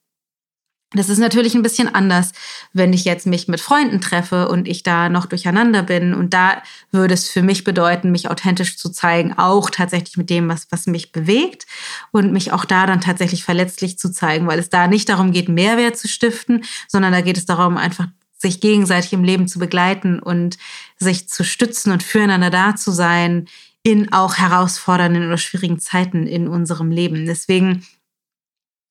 Das 0.95 1.09
ist 1.09 1.19
natürlich 1.19 1.55
ein 1.55 1.63
bisschen 1.63 1.93
anders, 1.93 2.33
wenn 2.73 2.93
ich 2.93 3.05
jetzt 3.05 3.27
mich 3.27 3.49
mit 3.49 3.61
Freunden 3.61 4.01
treffe 4.01 4.49
und 4.49 4.69
ich 4.69 4.83
da 4.83 5.09
noch 5.09 5.27
durcheinander 5.27 5.83
bin. 5.83 6.13
Und 6.13 6.35
da 6.35 6.63
würde 6.91 7.15
es 7.15 7.29
für 7.29 7.43
mich 7.43 7.65
bedeuten, 7.65 8.13
mich 8.13 8.31
authentisch 8.31 8.77
zu 8.77 8.91
zeigen, 8.91 9.33
auch 9.39 9.71
tatsächlich 9.71 10.17
mit 10.17 10.29
dem, 10.29 10.49
was, 10.49 10.67
was 10.71 10.87
mich 10.87 11.13
bewegt 11.13 11.67
und 12.11 12.33
mich 12.33 12.53
auch 12.53 12.67
da 12.67 12.87
dann 12.87 13.01
tatsächlich 13.01 13.45
verletzlich 13.45 13.99
zu 13.99 14.13
zeigen, 14.13 14.47
weil 14.47 14.59
es 14.59 14.69
da 14.69 14.87
nicht 14.87 15.09
darum 15.09 15.33
geht, 15.33 15.49
Mehrwert 15.49 15.97
zu 15.97 16.09
stiften, 16.09 16.65
sondern 16.89 17.13
da 17.13 17.23
geht 17.23 17.39
es 17.39 17.47
darum, 17.47 17.79
einfach 17.79 18.09
sich 18.37 18.61
gegenseitig 18.61 19.13
im 19.13 19.25
Leben 19.25 19.49
zu 19.49 19.59
begleiten 19.59 20.19
und 20.19 20.59
sich 20.99 21.29
zu 21.29 21.45
stützen 21.45 21.93
und 21.93 22.03
füreinander 22.03 22.51
da 22.51 22.77
zu 22.77 22.91
sein 22.91 23.47
in 23.85 24.13
auch 24.13 24.37
herausfordernden 24.37 25.27
oder 25.27 25.39
schwierigen 25.39 25.79
Zeiten 25.79 26.27
in 26.27 26.49
unserem 26.49 26.91
Leben. 26.91 27.27
Deswegen 27.27 27.85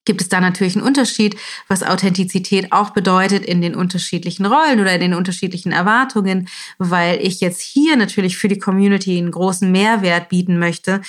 gibt 0.06 0.22
es 0.22 0.30
da 0.30 0.40
natürlich 0.40 0.76
einen 0.76 0.86
Unterschied, 0.86 1.36
was 1.68 1.84
Authentizität 1.84 2.72
auch 2.72 2.92
bedeutet 2.92 3.46
in 3.46 3.62
den 3.62 3.76
unterschiedlichen 3.76 4.46
Rollen 4.46 4.80
oder 4.80 4.94
in 4.94 5.02
den 5.02 5.14
unterschiedlichen 5.14 5.72
Erwartungen, 5.72 6.48
weil 6.78 7.20
ich 7.22 7.40
jetzt 7.42 7.62
hier 7.62 7.96
natürlich 7.98 8.38
für 8.38 8.48
die 8.48 8.60
Community 8.60 9.18
einen 9.18 9.32
großen 9.32 9.72
Mehrwert 9.72 10.30
bieten 10.30 10.58
möchte 10.58 11.02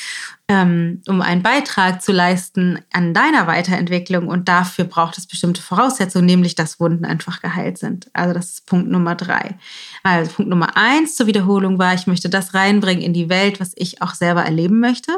ähm, 0.53 1.01
um 1.09 1.23
einen 1.23 1.43
Beitrag 1.43 2.03
zu 2.03 2.13
leisten 2.13 2.79
an 2.93 3.15
deiner 3.15 3.47
Weiterentwicklung. 3.47 4.29
Und 4.29 4.49
dafür 4.49 4.85
braucht 4.85 5.17
es 5.17 5.27
bestimmte 5.27 5.63
Voraussetzungen, 5.63 6.27
nämlich 6.27 6.55
dass 6.55 6.79
Wunden 6.79 7.07
einfach 7.07 7.41
geheilt 7.41 7.79
sind. 7.79 8.11
Also 8.13 8.35
das 8.35 8.51
ist 8.51 8.67
Punkt 8.67 8.91
Nummer 8.91 9.15
drei. 9.15 9.57
Also 10.03 10.31
Punkt 10.33 10.51
Nummer 10.51 10.77
eins 10.77 11.17
zur 11.17 11.27
Wiederholung 11.27 11.79
war, 11.79 11.95
ich 11.95 12.07
möchte 12.07 12.29
das 12.29 12.53
reinbringen 12.53 13.03
in 13.03 13.15
die 13.15 13.31
Welt, 13.31 13.61
was 13.61 13.73
ich 13.77 14.03
auch 14.03 14.13
selber 14.13 14.43
erleben 14.43 14.79
möchte. 14.79 15.13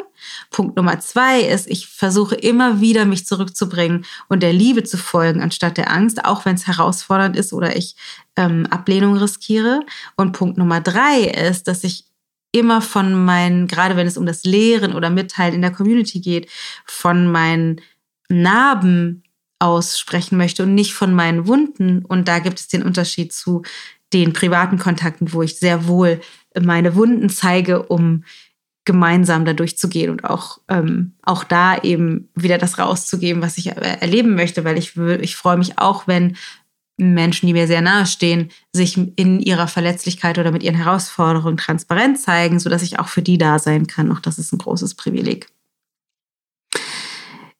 Punkt 0.50 0.76
Nummer 0.76 1.00
zwei 1.00 1.40
ist, 1.40 1.66
ich 1.68 1.88
versuche 1.88 2.36
immer 2.36 2.80
wieder 2.80 3.04
mich 3.04 3.26
zurückzubringen 3.26 4.04
und 4.28 4.42
der 4.42 4.52
Liebe 4.52 4.84
zu 4.84 4.96
folgen, 4.96 5.42
anstatt 5.42 5.78
der 5.78 5.90
Angst, 5.90 6.24
auch 6.24 6.44
wenn 6.44 6.54
es 6.54 6.68
herausfordernd 6.68 7.36
ist 7.36 7.52
oder 7.52 7.76
ich 7.76 7.96
ähm, 8.36 8.66
Ablehnung 8.66 9.16
riskiere. 9.16 9.80
Und 10.16 10.32
Punkt 10.32 10.58
Nummer 10.58 10.80
drei 10.80 11.22
ist, 11.22 11.66
dass 11.66 11.82
ich 11.82 12.04
immer 12.54 12.80
von 12.80 13.24
meinen, 13.24 13.66
gerade 13.66 13.96
wenn 13.96 14.06
es 14.06 14.16
um 14.16 14.26
das 14.26 14.44
Lehren 14.44 14.94
oder 14.94 15.10
Mitteilen 15.10 15.54
in 15.54 15.62
der 15.62 15.72
Community 15.72 16.20
geht, 16.20 16.48
von 16.86 17.30
meinen 17.30 17.80
Narben 18.28 19.24
aussprechen 19.58 20.38
möchte 20.38 20.62
und 20.62 20.74
nicht 20.74 20.94
von 20.94 21.14
meinen 21.14 21.48
Wunden. 21.48 22.04
Und 22.04 22.28
da 22.28 22.38
gibt 22.38 22.60
es 22.60 22.68
den 22.68 22.82
Unterschied 22.82 23.32
zu 23.32 23.62
den 24.12 24.32
privaten 24.32 24.78
Kontakten, 24.78 25.32
wo 25.32 25.42
ich 25.42 25.58
sehr 25.58 25.88
wohl 25.88 26.20
meine 26.60 26.94
Wunden 26.94 27.28
zeige, 27.28 27.82
um 27.82 28.24
gemeinsam 28.84 29.44
da 29.44 29.52
durchzugehen 29.54 30.10
und 30.10 30.24
auch, 30.24 30.60
ähm, 30.68 31.14
auch 31.22 31.42
da 31.42 31.78
eben 31.78 32.28
wieder 32.34 32.58
das 32.58 32.78
rauszugeben, 32.78 33.42
was 33.42 33.58
ich 33.58 33.68
erleben 33.68 34.34
möchte, 34.34 34.64
weil 34.64 34.78
ich, 34.78 34.96
ich 34.96 35.36
freue 35.36 35.56
mich 35.56 35.78
auch, 35.78 36.06
wenn 36.06 36.36
Menschen, 36.96 37.46
die 37.46 37.52
mir 37.52 37.66
sehr 37.66 37.80
nahe 37.80 38.06
stehen, 38.06 38.50
sich 38.72 38.96
in 39.16 39.40
ihrer 39.40 39.66
Verletzlichkeit 39.66 40.38
oder 40.38 40.52
mit 40.52 40.62
ihren 40.62 40.76
Herausforderungen 40.76 41.56
transparent 41.56 42.20
zeigen, 42.20 42.60
sodass 42.60 42.82
ich 42.82 42.98
auch 42.98 43.08
für 43.08 43.22
die 43.22 43.38
da 43.38 43.58
sein 43.58 43.86
kann. 43.86 44.12
Auch 44.12 44.20
das 44.20 44.38
ist 44.38 44.52
ein 44.52 44.58
großes 44.58 44.94
Privileg. 44.94 45.48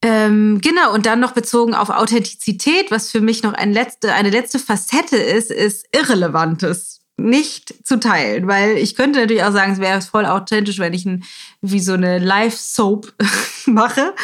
Ähm, 0.03 0.61
genau, 0.61 0.93
und 0.93 1.07
dann 1.07 1.19
noch 1.19 1.33
bezogen 1.33 1.75
auf 1.75 1.89
Authentizität, 1.89 2.91
was 2.91 3.11
für 3.11 3.23
mich 3.23 3.43
noch 3.43 3.55
ein 3.55 3.73
letzte, 3.73 4.13
eine 4.13 4.31
letzte 4.31 4.59
Facette 4.59 5.17
ist, 5.17 5.51
ist 5.51 5.87
Irrelevantes 5.97 7.01
nicht 7.17 7.87
zu 7.87 8.01
teilen, 8.01 8.49
weil 8.49 8.77
ich 8.77 8.97
könnte 8.97 9.21
natürlich 9.21 9.45
auch 9.45 9.53
sagen, 9.53 9.73
es 9.73 9.79
wäre 9.79 10.01
voll 10.03 10.27
authentisch, 10.27 10.81
wenn 10.81 10.93
ich 10.93 11.07
ein, 11.07 11.23
wie 11.61 11.79
so 11.79 11.93
eine 11.93 12.19
Live-Soap 12.19 13.13
mache 13.67 14.15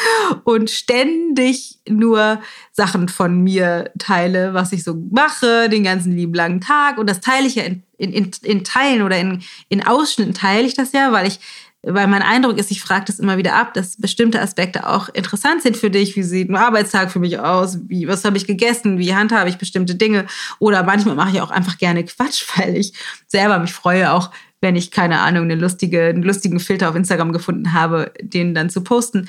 und 0.42 0.70
ständig 0.70 1.78
nur 1.88 2.40
Sachen 2.72 3.08
von 3.08 3.42
mir 3.42 3.92
teile, 3.98 4.54
was 4.54 4.72
ich 4.72 4.82
so 4.82 4.96
mache, 5.10 5.68
den 5.68 5.84
ganzen 5.84 6.16
lieben 6.16 6.34
langen 6.34 6.60
Tag. 6.60 6.98
Und 6.98 7.08
das 7.08 7.20
teile 7.20 7.46
ich 7.46 7.54
ja 7.54 7.62
in, 7.62 7.84
in, 7.96 8.30
in 8.42 8.64
Teilen 8.64 9.02
oder 9.02 9.18
in, 9.18 9.42
in 9.68 9.86
Ausschnitten 9.86 10.34
teile 10.34 10.66
ich 10.66 10.74
das 10.74 10.92
ja, 10.92 11.12
weil 11.12 11.28
ich 11.28 11.38
weil 11.82 12.06
mein 12.08 12.22
Eindruck 12.22 12.58
ist, 12.58 12.70
ich 12.70 12.82
frage 12.82 13.06
das 13.06 13.18
immer 13.18 13.38
wieder 13.38 13.54
ab, 13.54 13.72
dass 13.72 13.96
bestimmte 13.96 14.40
Aspekte 14.40 14.86
auch 14.86 15.08
interessant 15.08 15.62
sind 15.62 15.78
für 15.78 15.90
dich. 15.90 16.14
Wie 16.14 16.22
sieht 16.22 16.50
ein 16.50 16.56
Arbeitstag 16.56 17.10
für 17.10 17.20
mich 17.20 17.38
aus? 17.38 17.78
Wie, 17.88 18.06
was 18.06 18.24
habe 18.24 18.36
ich 18.36 18.46
gegessen? 18.46 18.98
Wie 18.98 19.14
handhabe 19.14 19.48
ich 19.48 19.56
bestimmte 19.56 19.94
Dinge? 19.94 20.26
Oder 20.58 20.82
manchmal 20.82 21.14
mache 21.14 21.30
ich 21.30 21.40
auch 21.40 21.50
einfach 21.50 21.78
gerne 21.78 22.04
Quatsch, 22.04 22.44
weil 22.56 22.76
ich 22.76 22.92
selber 23.26 23.58
mich 23.58 23.72
freue, 23.72 24.12
auch 24.12 24.30
wenn 24.60 24.76
ich, 24.76 24.90
keine 24.90 25.20
Ahnung, 25.20 25.44
eine 25.44 25.54
lustige, 25.54 26.08
einen 26.08 26.22
lustigen 26.22 26.60
Filter 26.60 26.90
auf 26.90 26.96
Instagram 26.96 27.32
gefunden 27.32 27.72
habe, 27.72 28.12
den 28.20 28.54
dann 28.54 28.68
zu 28.68 28.82
posten. 28.82 29.28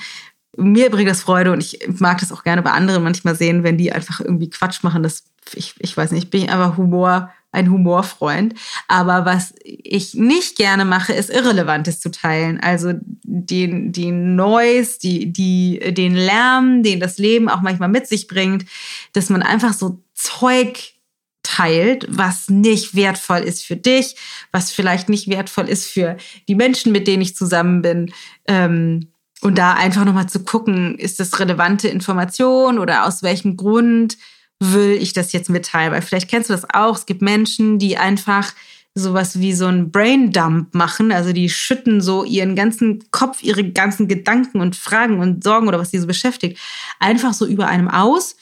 Mir 0.54 0.90
bringt 0.90 1.08
das 1.08 1.22
Freude 1.22 1.52
und 1.52 1.60
ich 1.60 1.78
mag 1.98 2.18
das 2.18 2.32
auch 2.32 2.44
gerne 2.44 2.60
bei 2.60 2.72
anderen 2.72 3.02
manchmal 3.02 3.34
sehen, 3.34 3.64
wenn 3.64 3.78
die 3.78 3.92
einfach 3.92 4.20
irgendwie 4.20 4.50
Quatsch 4.50 4.82
machen. 4.82 5.02
Das, 5.02 5.24
ich, 5.54 5.74
ich 5.78 5.96
weiß 5.96 6.10
nicht, 6.12 6.30
bin 6.30 6.42
ich 6.42 6.50
einfach 6.50 6.76
Humor 6.76 7.32
ein 7.52 7.70
Humorfreund. 7.70 8.54
Aber 8.88 9.24
was 9.24 9.54
ich 9.62 10.14
nicht 10.14 10.56
gerne 10.56 10.84
mache, 10.84 11.12
ist 11.12 11.30
Irrelevantes 11.30 12.00
zu 12.00 12.10
teilen. 12.10 12.58
Also 12.60 12.94
den, 13.22 13.92
den 13.92 14.34
Noise, 14.34 14.98
die, 15.00 15.32
die, 15.32 15.78
den 15.94 16.14
Lärm, 16.14 16.82
den 16.82 16.98
das 16.98 17.18
Leben 17.18 17.48
auch 17.48 17.60
manchmal 17.60 17.88
mit 17.88 18.08
sich 18.08 18.26
bringt, 18.26 18.64
dass 19.12 19.30
man 19.30 19.42
einfach 19.42 19.74
so 19.74 20.02
Zeug 20.14 20.94
teilt, 21.42 22.06
was 22.08 22.48
nicht 22.48 22.94
wertvoll 22.94 23.40
ist 23.40 23.64
für 23.64 23.76
dich, 23.76 24.16
was 24.52 24.70
vielleicht 24.70 25.08
nicht 25.08 25.28
wertvoll 25.28 25.68
ist 25.68 25.86
für 25.86 26.16
die 26.48 26.54
Menschen, 26.54 26.92
mit 26.92 27.06
denen 27.06 27.22
ich 27.22 27.36
zusammen 27.36 27.82
bin. 27.82 28.12
Ähm, 28.46 29.08
und 29.42 29.58
da 29.58 29.74
einfach 29.74 30.04
nochmal 30.04 30.28
zu 30.28 30.44
gucken, 30.44 30.96
ist 30.98 31.18
das 31.18 31.40
relevante 31.40 31.88
Information 31.88 32.78
oder 32.78 33.04
aus 33.06 33.24
welchem 33.24 33.56
Grund 33.56 34.16
will 34.62 34.92
ich 35.00 35.12
das 35.12 35.32
jetzt 35.32 35.50
mitteilen? 35.50 35.92
Weil 35.92 36.02
vielleicht 36.02 36.28
kennst 36.28 36.48
du 36.48 36.54
das 36.54 36.68
auch. 36.72 36.96
Es 36.96 37.06
gibt 37.06 37.22
Menschen, 37.22 37.78
die 37.78 37.96
einfach 37.96 38.52
sowas 38.94 39.40
wie 39.40 39.54
so 39.54 39.66
ein 39.66 39.90
Braindump 39.90 40.74
machen. 40.74 41.12
Also 41.12 41.32
die 41.32 41.48
schütten 41.48 42.00
so 42.00 42.24
ihren 42.24 42.54
ganzen 42.54 43.10
Kopf, 43.10 43.42
ihre 43.42 43.64
ganzen 43.70 44.06
Gedanken 44.06 44.60
und 44.60 44.76
Fragen 44.76 45.18
und 45.18 45.42
Sorgen 45.42 45.68
oder 45.68 45.78
was 45.78 45.90
sie 45.90 45.98
so 45.98 46.06
beschäftigt, 46.06 46.58
einfach 47.00 47.32
so 47.32 47.46
über 47.46 47.68
einem 47.68 47.88
aus. 47.88 48.36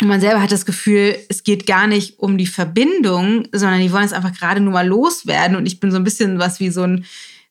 Und 0.00 0.08
man 0.08 0.20
selber 0.20 0.42
hat 0.42 0.52
das 0.52 0.66
Gefühl, 0.66 1.16
es 1.28 1.44
geht 1.44 1.66
gar 1.66 1.86
nicht 1.86 2.18
um 2.18 2.38
die 2.38 2.46
Verbindung, 2.46 3.48
sondern 3.52 3.80
die 3.80 3.92
wollen 3.92 4.04
es 4.04 4.12
einfach 4.12 4.32
gerade 4.32 4.60
nur 4.60 4.72
mal 4.72 4.86
loswerden. 4.86 5.56
Und 5.56 5.66
ich 5.66 5.80
bin 5.80 5.90
so 5.90 5.96
ein 5.96 6.04
bisschen 6.04 6.38
was 6.38 6.60
wie 6.60 6.70
so 6.70 6.82
ein 6.82 7.04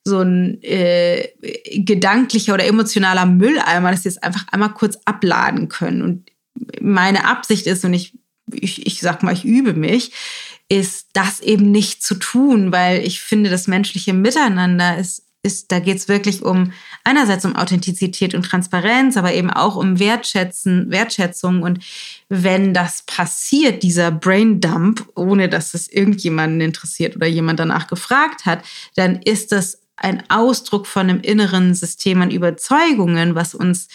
so 0.04 0.21
ein 0.21 0.62
äh, 0.63 1.28
gedanklicher 1.76 2.56
oder 2.56 2.65
emotionaler 2.65 3.28
Mülleimer, 3.28 3.91
dass 3.91 4.04
sie 4.04 4.10
es 4.10 4.17
einfach 4.17 4.47
einmal 4.52 4.74
kurz 4.74 4.97
abladen 5.06 5.69
können. 5.69 6.02
Und 6.02 6.31
meine 6.80 7.26
Absicht 7.26 7.67
ist, 7.67 7.86
und 7.86 7.93
ich, 7.93 8.17
ich, 8.52 8.86
ich 8.86 9.00
sag 9.00 9.24
mal, 9.24 9.34
ich 9.34 9.45
übe 9.45 9.74
mich, 9.74 10.12
ist 10.69 11.10
das 11.13 11.41
eben 11.41 11.71
nicht 11.71 12.04
zu 12.04 12.15
tun, 12.15 12.71
weil 12.71 13.06
ich 13.06 13.21
finde, 13.21 13.50
das 13.50 13.67
menschliche 13.67 14.13
Miteinander 14.13 14.97
ist, 14.97 15.24
ist 15.43 15.71
da 15.71 15.80
geht 15.80 15.97
es 15.97 16.08
wirklich 16.08 16.43
um 16.43 16.71
einerseits 17.04 17.45
um 17.45 17.56
Authentizität 17.56 18.36
und 18.36 18.43
Transparenz, 18.43 19.17
aber 19.17 19.34
eben 19.34 19.50
auch 19.50 19.76
um 19.76 20.00
Wertschätzen, 20.00 20.91
Wertschätzung. 20.91 21.63
Und 21.63 21.84
wenn 22.30 22.74
das 22.74 23.04
passiert, 23.06 23.82
dieser 23.84 24.12
Braindump, 24.12 25.10
ohne 25.15 25.50
dass 25.50 25.74
es 25.74 25.88
irgendjemanden 25.88 26.62
interessiert 26.62 27.15
oder 27.15 27.28
jemand 27.28 27.60
danach 27.60 27.88
gefragt 27.88 28.45
hat, 28.45 28.63
dann 28.95 29.21
ist 29.21 29.52
das 29.52 29.80
ein 29.97 30.24
Ausdruck 30.30 30.88
von 30.88 31.10
einem 31.10 31.21
inneren 31.21 31.74
System 31.74 32.21
an 32.21 32.32
Überzeugungen, 32.32 33.36
was 33.36 33.54
uns 33.54 33.88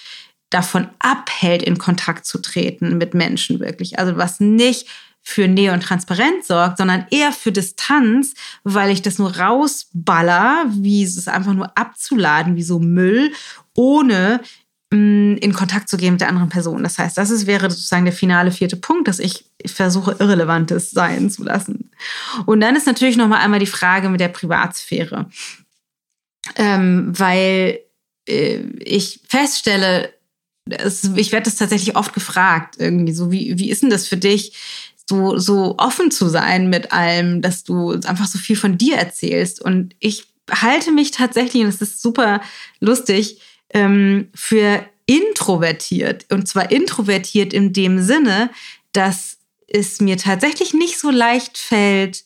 davon 0.51 0.89
abhält, 0.99 1.63
in 1.63 1.79
Kontakt 1.79 2.27
zu 2.27 2.39
treten 2.39 2.99
mit 2.99 3.15
Menschen 3.15 3.61
wirklich. 3.61 3.99
Also 3.99 4.17
was 4.17 4.41
nicht 4.41 4.87
für 5.29 5.49
Nähe 5.49 5.73
und 5.73 5.83
Transparenz 5.83 6.47
sorgt, 6.47 6.79
sondern 6.79 7.05
eher 7.11 7.33
für 7.33 7.51
Distanz, 7.51 8.35
weil 8.63 8.91
ich 8.91 9.03
das 9.03 9.19
nur 9.19 9.37
rausballer, 9.37 10.67
wie 10.69 11.03
es 11.03 11.27
einfach 11.27 11.53
nur 11.53 11.77
abzuladen, 11.77 12.55
wie 12.55 12.63
so 12.63 12.79
Müll, 12.79 13.33
ohne 13.75 14.41
mm, 14.93 15.35
in 15.39 15.53
Kontakt 15.53 15.89
zu 15.89 15.97
gehen 15.97 16.13
mit 16.13 16.21
der 16.21 16.29
anderen 16.29 16.49
Person. 16.49 16.85
Das 16.85 16.97
heißt, 17.01 17.19
das 17.19 17.31
ist, 17.31 17.49
wäre 17.49 17.69
sozusagen 17.69 18.05
der 18.05 18.15
finale 18.15 18.53
vierte 18.53 18.77
Punkt, 18.77 19.09
dass 19.09 19.19
ich 19.19 19.47
versuche, 19.67 20.15
Irrelevantes 20.21 20.93
sein 20.93 21.29
zu 21.29 21.43
lassen. 21.43 21.91
Und 22.47 22.61
dann 22.61 22.77
ist 22.77 22.87
natürlich 22.87 23.17
noch 23.17 23.27
mal 23.27 23.41
einmal 23.41 23.59
die 23.59 23.67
Frage 23.67 24.09
mit 24.09 24.21
der 24.21 24.29
Privatsphäre. 24.29 25.29
Ähm, 26.55 27.13
weil 27.19 27.81
äh, 28.29 28.59
ich 28.79 29.23
feststelle, 29.29 30.16
es, 30.71 31.05
ich 31.17 31.33
werde 31.33 31.45
das 31.45 31.57
tatsächlich 31.57 31.97
oft 31.97 32.13
gefragt, 32.13 32.77
irgendwie 32.79 33.13
so, 33.13 33.31
wie, 33.31 33.59
wie 33.59 33.71
ist 33.71 33.83
denn 33.83 33.91
das 33.91 34.09
für 34.09 34.17
dich, 34.17 34.57
so, 35.09 35.39
so 35.39 35.77
offen 35.79 36.11
zu 36.11 36.29
sein 36.29 36.69
mit 36.69 36.93
allem, 36.93 37.41
dass 37.41 37.63
du 37.63 37.93
einfach 37.93 38.27
so 38.27 38.39
viel 38.39 38.57
von 38.57 38.77
dir 38.77 38.97
erzählst. 38.97 39.63
Und 39.63 39.95
ich 40.01 40.27
halte 40.51 40.91
mich 40.91 41.13
tatsächlich, 41.13 41.63
und 41.63 41.73
das 41.73 41.81
ist 41.81 42.03
super 42.03 42.41
lustig, 42.81 43.41
ähm, 43.71 44.29
für 44.35 44.85
introvertiert. 45.07 46.27
Und 46.33 46.49
zwar 46.49 46.71
introvertiert 46.73 47.53
in 47.53 47.73
dem 47.73 48.03
Sinne, 48.03 48.51
dass 48.93 49.39
es 49.69 50.01
mir 50.01 50.17
tatsächlich 50.17 50.75
nicht 50.75 50.99
so 50.99 51.11
leicht 51.11 51.59
fällt, 51.59 52.25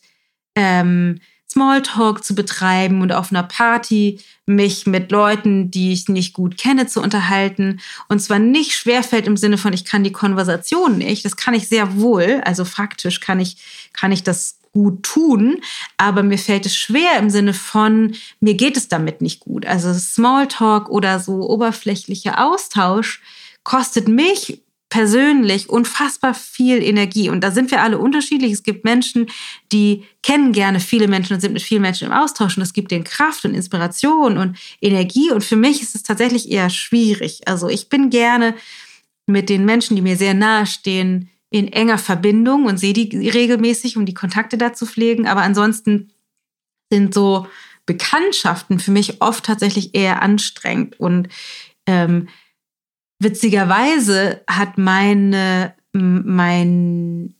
ähm, 0.55 1.19
Smalltalk 1.51 2.23
zu 2.23 2.33
betreiben 2.33 3.01
und 3.01 3.11
auf 3.11 3.31
einer 3.31 3.43
Party 3.43 4.21
mich 4.45 4.87
mit 4.87 5.11
Leuten, 5.11 5.69
die 5.69 5.91
ich 5.91 6.07
nicht 6.07 6.33
gut 6.33 6.57
kenne, 6.57 6.87
zu 6.87 7.01
unterhalten. 7.01 7.81
Und 8.07 8.19
zwar 8.19 8.39
nicht 8.39 8.71
schwerfällt 8.71 9.27
im 9.27 9.35
Sinne 9.35 9.57
von, 9.57 9.73
ich 9.73 9.83
kann 9.83 10.05
die 10.05 10.13
Konversation 10.13 10.97
nicht. 10.97 11.25
Das 11.25 11.35
kann 11.35 11.53
ich 11.53 11.67
sehr 11.67 11.99
wohl. 11.99 12.41
Also 12.45 12.63
faktisch 12.63 13.19
kann 13.19 13.41
ich, 13.41 13.57
kann 13.91 14.13
ich 14.13 14.23
das 14.23 14.59
gut 14.71 15.03
tun, 15.03 15.57
aber 15.97 16.23
mir 16.23 16.37
fällt 16.37 16.65
es 16.65 16.77
schwer 16.77 17.17
im 17.19 17.29
Sinne 17.29 17.53
von, 17.53 18.15
mir 18.39 18.53
geht 18.53 18.77
es 18.77 18.87
damit 18.87 19.21
nicht 19.21 19.41
gut. 19.41 19.65
Also 19.65 19.93
Smalltalk 19.93 20.87
oder 20.87 21.19
so 21.19 21.49
oberflächlicher 21.49 22.45
Austausch 22.45 23.21
kostet 23.65 24.07
mich 24.07 24.61
persönlich 24.91 25.69
unfassbar 25.69 26.33
viel 26.33 26.83
Energie. 26.83 27.29
Und 27.29 27.43
da 27.45 27.49
sind 27.49 27.71
wir 27.71 27.81
alle 27.81 27.97
unterschiedlich. 27.97 28.51
Es 28.51 28.61
gibt 28.61 28.83
Menschen, 28.83 29.27
die 29.71 30.03
kennen 30.21 30.51
gerne 30.51 30.81
viele 30.81 31.07
Menschen 31.07 31.33
und 31.33 31.39
sind 31.39 31.53
mit 31.53 31.61
vielen 31.61 31.81
Menschen 31.81 32.07
im 32.07 32.13
Austausch. 32.13 32.57
Und 32.57 32.63
es 32.63 32.73
gibt 32.73 32.91
denen 32.91 33.05
Kraft 33.05 33.45
und 33.45 33.55
Inspiration 33.55 34.37
und 34.37 34.57
Energie. 34.81 35.31
Und 35.31 35.45
für 35.45 35.55
mich 35.55 35.81
ist 35.81 35.95
es 35.95 36.03
tatsächlich 36.03 36.51
eher 36.51 36.69
schwierig. 36.69 37.47
Also 37.47 37.69
ich 37.69 37.87
bin 37.87 38.09
gerne 38.09 38.53
mit 39.27 39.47
den 39.47 39.63
Menschen, 39.63 39.95
die 39.95 40.01
mir 40.01 40.17
sehr 40.17 40.33
nahe 40.33 40.67
stehen, 40.67 41.29
in 41.49 41.71
enger 41.71 41.97
Verbindung 41.97 42.65
und 42.65 42.77
sehe 42.77 42.93
die 42.93 43.29
regelmäßig, 43.29 43.95
um 43.95 44.05
die 44.05 44.13
Kontakte 44.13 44.57
da 44.57 44.73
zu 44.73 44.85
pflegen. 44.85 45.25
Aber 45.25 45.41
ansonsten 45.41 46.11
sind 46.91 47.13
so 47.13 47.47
Bekanntschaften 47.85 48.79
für 48.79 48.91
mich 48.91 49.21
oft 49.21 49.45
tatsächlich 49.45 49.95
eher 49.95 50.21
anstrengend. 50.21 50.99
Und 50.99 51.29
ähm, 51.87 52.27
Witzigerweise 53.21 54.41
hat 54.47 54.79
meine, 54.79 55.75
mein, 55.91 57.35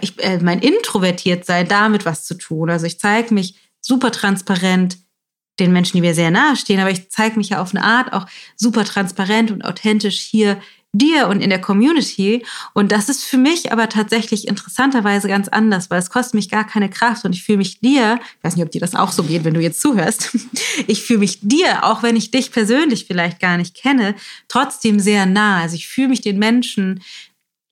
ich, 0.00 0.22
äh, 0.22 0.38
mein 0.40 0.60
Introvertiertsein 0.60 1.66
damit 1.66 2.04
was 2.04 2.24
zu 2.24 2.34
tun. 2.34 2.70
Also 2.70 2.86
ich 2.86 3.00
zeige 3.00 3.34
mich 3.34 3.56
super 3.80 4.12
transparent 4.12 4.98
den 5.58 5.72
Menschen, 5.72 5.96
die 5.96 6.02
mir 6.02 6.14
sehr 6.14 6.30
nahe 6.30 6.54
stehen, 6.54 6.78
aber 6.78 6.92
ich 6.92 7.10
zeige 7.10 7.36
mich 7.36 7.48
ja 7.48 7.60
auf 7.60 7.74
eine 7.74 7.82
Art 7.84 8.12
auch 8.12 8.26
super 8.54 8.84
transparent 8.84 9.50
und 9.50 9.64
authentisch 9.64 10.20
hier 10.20 10.60
dir 10.92 11.28
und 11.28 11.40
in 11.40 11.50
der 11.50 11.60
Community. 11.60 12.44
Und 12.74 12.92
das 12.92 13.08
ist 13.08 13.24
für 13.24 13.36
mich 13.36 13.72
aber 13.72 13.88
tatsächlich 13.88 14.48
interessanterweise 14.48 15.28
ganz 15.28 15.48
anders, 15.48 15.90
weil 15.90 15.98
es 15.98 16.10
kostet 16.10 16.34
mich 16.34 16.50
gar 16.50 16.66
keine 16.66 16.90
Kraft 16.90 17.24
und 17.24 17.32
ich 17.32 17.44
fühle 17.44 17.58
mich 17.58 17.80
dir, 17.80 18.18
ich 18.38 18.44
weiß 18.44 18.56
nicht, 18.56 18.64
ob 18.64 18.70
dir 18.70 18.80
das 18.80 18.94
auch 18.94 19.12
so 19.12 19.22
geht, 19.22 19.44
wenn 19.44 19.54
du 19.54 19.60
jetzt 19.60 19.80
zuhörst, 19.80 20.36
ich 20.86 21.02
fühle 21.02 21.20
mich 21.20 21.38
dir, 21.42 21.84
auch 21.84 22.02
wenn 22.02 22.16
ich 22.16 22.30
dich 22.30 22.50
persönlich 22.50 23.06
vielleicht 23.06 23.40
gar 23.40 23.56
nicht 23.56 23.76
kenne, 23.76 24.14
trotzdem 24.48 24.98
sehr 24.98 25.26
nah. 25.26 25.60
Also 25.60 25.76
ich 25.76 25.88
fühle 25.88 26.08
mich 26.08 26.20
den 26.20 26.38
Menschen, 26.38 27.02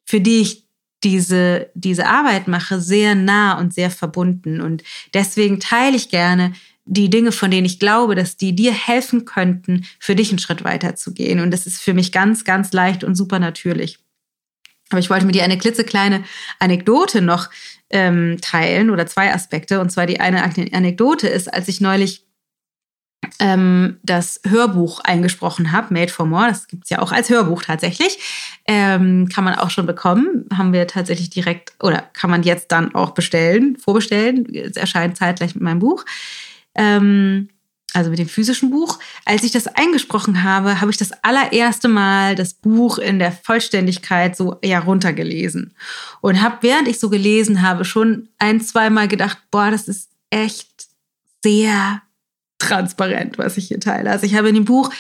für 0.05 0.21
die 0.21 0.41
ich 0.41 0.69
diese, 1.05 1.71
diese 1.75 2.07
Arbeit 2.07 2.49
mache, 2.49 2.81
sehr 2.81 3.15
nah 3.15 3.59
und 3.59 3.73
sehr 3.73 3.91
verbunden. 3.91 4.61
Und 4.61 4.83
deswegen 5.15 5.61
teile 5.61 5.97
ich 5.97 6.09
gerne 6.09 6.53
die 6.89 7.11
Dinge, 7.11 7.33
von 7.33 7.51
denen 7.51 7.67
ich 7.67 7.79
glaube, 7.79 8.15
dass 8.15 8.37
die 8.37 8.55
dir 8.55 8.73
helfen 8.73 9.25
könnten, 9.25 9.87
für 10.01 10.17
dich 10.17 10.31
einen 10.31 10.39
Schritt 10.39 10.65
weiter 10.65 10.97
zu 10.97 11.13
gehen. 11.13 11.41
Und 11.41 11.51
das 11.51 11.67
ist 11.67 11.81
für 11.81 11.95
mich 11.95 12.13
ganz, 12.13 12.45
ganz 12.45 12.73
leicht 12.73 13.05
und 13.05 13.15
super 13.15 13.39
natürlich. 13.39 13.99
Aber 14.91 14.99
ich 14.99 15.11
wollte 15.11 15.27
mir 15.27 15.33
dir 15.33 15.45
eine 15.45 15.59
klitzekleine 15.59 16.25
Anekdote 16.59 17.21
noch 17.21 17.51
ähm, 17.91 18.39
teilen 18.41 18.89
oder 18.89 19.07
zwei 19.07 19.35
Aspekte. 19.35 19.81
Und 19.81 19.91
zwar 19.91 20.07
die 20.07 20.21
eine 20.21 20.43
Anekdote 20.43 21.29
ist, 21.29 21.53
als 21.53 21.69
ich 21.69 21.83
neulich 21.83 22.25
ähm, 23.39 23.99
das 24.03 24.41
Hörbuch 24.47 25.01
eingesprochen 25.01 25.73
habe, 25.73 25.93
Made 25.93 26.11
for 26.11 26.25
More, 26.25 26.49
das 26.49 26.69
gibt 26.69 26.85
es 26.85 26.91
ja 26.91 27.01
auch 27.01 27.13
als 27.13 27.29
Hörbuch 27.29 27.63
tatsächlich, 27.63 28.19
ähm, 28.67 29.29
kann 29.29 29.45
man 29.45 29.57
auch 29.57 29.71
schon 29.71 29.87
bekommen, 29.87 30.47
haben 30.57 30.73
wir 30.73 30.87
tatsächlich 30.87 31.29
direkt 31.29 31.73
oder 31.81 32.01
kann 32.15 32.31
man 32.31 32.43
jetzt 32.43 32.73
dann 32.73 32.95
auch 32.95 33.11
bestellen, 33.11 33.77
vorbestellen. 33.77 34.47
Es 34.55 34.77
erscheint 34.77 35.19
zeitgleich 35.19 35.55
mit 35.55 35.63
meinem 35.63 35.81
Buch 35.81 36.05
ähm, 36.79 37.49
also 37.93 38.11
mit 38.11 38.19
dem 38.19 38.29
physischen 38.29 38.71
Buch. 38.71 38.99
Als 39.25 39.45
ich 39.45 39.51
das 39.51 39.67
eingesprochen 39.67 40.43
habe, 40.43 40.81
habe 40.81 40.91
ich 40.91 40.97
das 40.97 41.13
allererste 41.23 41.89
Mal 41.89 42.35
das 42.35 42.55
Buch 42.55 42.99
in 42.99 43.19
der 43.19 43.33
Vollständigkeit 43.33 44.37
so 44.37 44.59
ja 44.63 44.79
runtergelesen 44.79 45.75
und 46.21 46.41
habe 46.41 46.59
während 46.61 46.89
ich 46.89 47.01
so 47.01 47.11
gelesen 47.11 47.63
habe 47.63 47.85
schon 47.85 48.29
ein, 48.39 48.61
zweimal 48.61 49.09
gedacht, 49.09 49.39
boah, 49.51 49.71
das 49.71 49.89
ist 49.89 50.11
echt 50.31 50.69
sehr 51.43 52.03
transparent, 52.59 53.39
was 53.39 53.57
ich 53.57 53.69
hier 53.69 53.81
teile. 53.81 54.11
Also 54.11 54.27
ich 54.27 54.35
habe 54.35 54.49
in 54.49 54.55
dem 54.55 54.65
Buch 54.65 54.91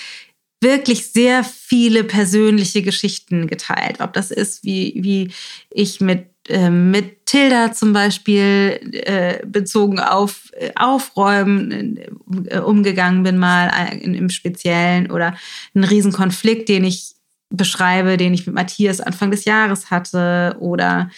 wirklich 0.60 1.06
sehr 1.08 1.44
viele 1.44 2.04
persönliche 2.04 2.82
Geschichten 2.82 3.46
geteilt. 3.46 4.00
Ob 4.00 4.12
das 4.12 4.30
ist, 4.30 4.64
wie, 4.64 4.94
wie 4.96 5.32
ich 5.70 6.00
mit, 6.00 6.26
mit 6.70 7.26
Tilda 7.26 7.72
zum 7.72 7.92
Beispiel 7.92 8.80
äh, 8.92 9.44
bezogen 9.46 10.00
auf 10.00 10.50
äh, 10.52 10.70
Aufräumen 10.76 11.98
äh, 12.46 12.58
umgegangen 12.58 13.22
bin, 13.22 13.38
mal 13.38 13.68
äh, 13.68 13.98
im 13.98 14.30
Speziellen 14.30 15.10
oder 15.10 15.36
einen 15.74 15.84
Riesenkonflikt, 15.84 16.68
den 16.68 16.84
ich 16.84 17.14
beschreibe, 17.50 18.16
den 18.16 18.34
ich 18.34 18.46
mit 18.46 18.54
Matthias 18.54 19.00
Anfang 19.00 19.30
des 19.30 19.44
Jahres 19.44 19.90
hatte 19.90 20.56
oder 20.60 21.10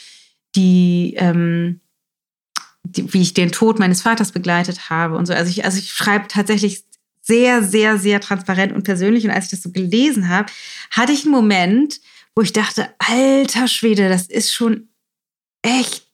die, 0.57 1.15
ähm, 1.17 1.81
die 2.83 3.13
wie 3.13 3.23
ich 3.23 3.35
den 3.35 3.53
Tod 3.53 3.79
meines 3.79 4.03
Vaters 4.03 4.33
begleitet 4.33 4.91
habe 4.91 5.17
und 5.17 5.27
so. 5.27 5.33
Also 5.33 5.51
ich, 5.51 5.65
also 5.65 5.79
ich 5.79 5.91
schreibe 5.91 6.29
tatsächlich 6.29 6.85
sehr, 7.23 7.63
sehr, 7.63 7.99
sehr 7.99 8.21
transparent 8.21 8.73
und 8.73 8.83
persönlich. 8.83 9.25
Und 9.25 9.31
als 9.31 9.47
ich 9.47 9.51
das 9.53 9.63
so 9.63 9.71
gelesen 9.71 10.29
habe, 10.29 10.51
hatte 10.91 11.13
ich 11.13 11.23
einen 11.25 11.33
Moment, 11.33 12.01
wo 12.35 12.43
ich 12.43 12.53
dachte, 12.53 12.89
alter 12.99 13.69
Schwede, 13.69 14.09
das 14.09 14.27
ist 14.27 14.53
schon 14.53 14.90
echt 15.63 16.07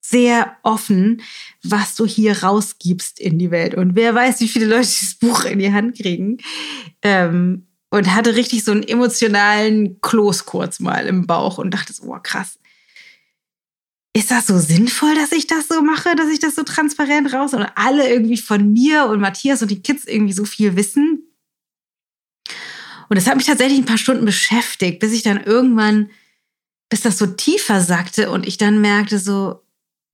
sehr 0.00 0.56
offen, 0.62 1.22
was 1.62 1.94
du 1.94 2.04
hier 2.04 2.42
rausgibst 2.42 3.18
in 3.18 3.38
die 3.38 3.50
Welt. 3.50 3.74
Und 3.74 3.96
wer 3.96 4.14
weiß, 4.14 4.40
wie 4.40 4.48
viele 4.48 4.66
Leute 4.66 4.86
dieses 4.86 5.14
Buch 5.14 5.44
in 5.44 5.58
die 5.58 5.72
Hand 5.72 5.96
kriegen. 5.96 6.38
Ähm, 7.02 7.66
und 7.94 8.12
hatte 8.12 8.34
richtig 8.34 8.64
so 8.64 8.72
einen 8.72 8.82
emotionalen 8.82 10.00
Kloß 10.00 10.46
kurz 10.46 10.80
mal 10.80 11.06
im 11.06 11.28
Bauch 11.28 11.58
und 11.58 11.70
dachte 11.70 11.92
so, 11.92 12.12
oh 12.12 12.18
krass, 12.20 12.58
ist 14.16 14.32
das 14.32 14.48
so 14.48 14.58
sinnvoll, 14.58 15.14
dass 15.14 15.30
ich 15.30 15.46
das 15.46 15.68
so 15.68 15.80
mache, 15.80 16.16
dass 16.16 16.28
ich 16.28 16.40
das 16.40 16.56
so 16.56 16.64
transparent 16.64 17.32
raus 17.32 17.54
und 17.54 17.64
alle 17.76 18.08
irgendwie 18.10 18.36
von 18.36 18.72
mir 18.72 19.06
und 19.06 19.20
Matthias 19.20 19.62
und 19.62 19.70
die 19.70 19.80
Kids 19.80 20.06
irgendwie 20.06 20.32
so 20.32 20.44
viel 20.44 20.74
wissen? 20.74 21.22
Und 23.08 23.16
das 23.16 23.28
hat 23.28 23.36
mich 23.36 23.46
tatsächlich 23.46 23.78
ein 23.78 23.86
paar 23.86 23.98
Stunden 23.98 24.24
beschäftigt, 24.24 24.98
bis 24.98 25.12
ich 25.12 25.22
dann 25.22 25.44
irgendwann, 25.44 26.10
bis 26.88 27.02
das 27.02 27.18
so 27.18 27.26
tiefer 27.26 27.80
sagte 27.80 28.30
und 28.30 28.46
ich 28.46 28.58
dann 28.58 28.80
merkte 28.80 29.18
so, 29.18 29.62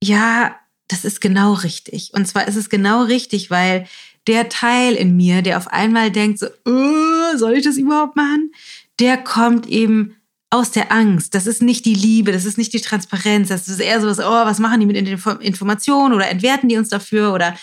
ja, 0.03 0.55
das 0.87 1.05
ist 1.05 1.21
genau 1.21 1.53
richtig. 1.53 2.11
Und 2.13 2.27
zwar 2.27 2.47
ist 2.47 2.55
es 2.55 2.69
genau 2.69 3.03
richtig, 3.03 3.49
weil 3.49 3.87
der 4.27 4.49
Teil 4.49 4.93
in 4.95 5.15
mir, 5.15 5.41
der 5.41 5.57
auf 5.57 5.67
einmal 5.67 6.11
denkt 6.11 6.39
so, 6.39 6.47
oh, 6.65 7.37
soll 7.37 7.53
ich 7.53 7.63
das 7.63 7.77
überhaupt 7.77 8.15
machen? 8.15 8.51
Der 8.99 9.17
kommt 9.17 9.67
eben 9.67 10.15
aus 10.49 10.71
der 10.71 10.91
Angst. 10.91 11.33
Das 11.33 11.47
ist 11.47 11.61
nicht 11.61 11.85
die 11.85 11.95
Liebe, 11.95 12.31
das 12.31 12.45
ist 12.45 12.57
nicht 12.57 12.73
die 12.73 12.81
Transparenz. 12.81 13.47
Das 13.47 13.67
ist 13.67 13.79
eher 13.79 14.01
so 14.01 14.07
was, 14.07 14.19
oh, 14.19 14.23
was 14.23 14.59
machen 14.59 14.81
die 14.81 14.85
mit 14.85 14.97
Informationen 14.97 16.13
oder 16.13 16.29
entwerten 16.29 16.67
die 16.67 16.77
uns 16.77 16.89
dafür 16.89 17.33
oder 17.33 17.55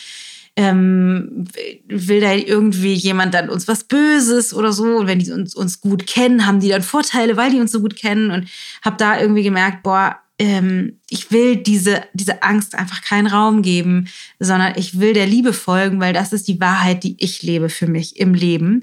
ähm, 0.59 1.45
will 1.87 2.21
da 2.21 2.33
irgendwie 2.33 2.95
jemand 2.95 3.33
dann 3.33 3.49
uns 3.49 3.69
was 3.69 3.85
Böses 3.85 4.53
oder 4.53 4.73
so? 4.73 4.97
Und 4.97 5.07
wenn 5.07 5.21
die 5.21 5.31
uns, 5.31 5.55
uns 5.55 5.81
gut 5.81 6.09
kennen, 6.09 6.47
haben 6.47 6.59
die 6.59 6.69
dann 6.69 6.83
Vorteile, 6.83 7.37
weil 7.37 7.53
die 7.53 7.61
uns 7.61 7.71
so 7.71 7.81
gut 7.81 7.95
kennen 7.95 8.33
und 8.33 8.49
habe 8.85 8.97
da 8.97 9.21
irgendwie 9.21 9.45
gemerkt, 9.45 9.85
boah, 9.85 10.19
ähm, 10.41 10.99
ich 11.09 11.31
will 11.31 11.59
diese, 11.59 12.03
diese 12.13 12.43
Angst 12.43 12.75
einfach 12.75 13.03
keinen 13.03 13.29
Raum 13.29 13.63
geben, 13.63 14.09
sondern 14.41 14.73
ich 14.75 14.99
will 14.99 15.13
der 15.13 15.29
Liebe 15.29 15.53
folgen, 15.53 16.01
weil 16.01 16.13
das 16.13 16.33
ist 16.33 16.49
die 16.49 16.61
Wahrheit, 16.61 17.05
die 17.05 17.15
ich 17.21 17.41
lebe 17.45 17.69
für 17.69 17.87
mich 17.87 18.19
im 18.19 18.35
Leben. 18.35 18.83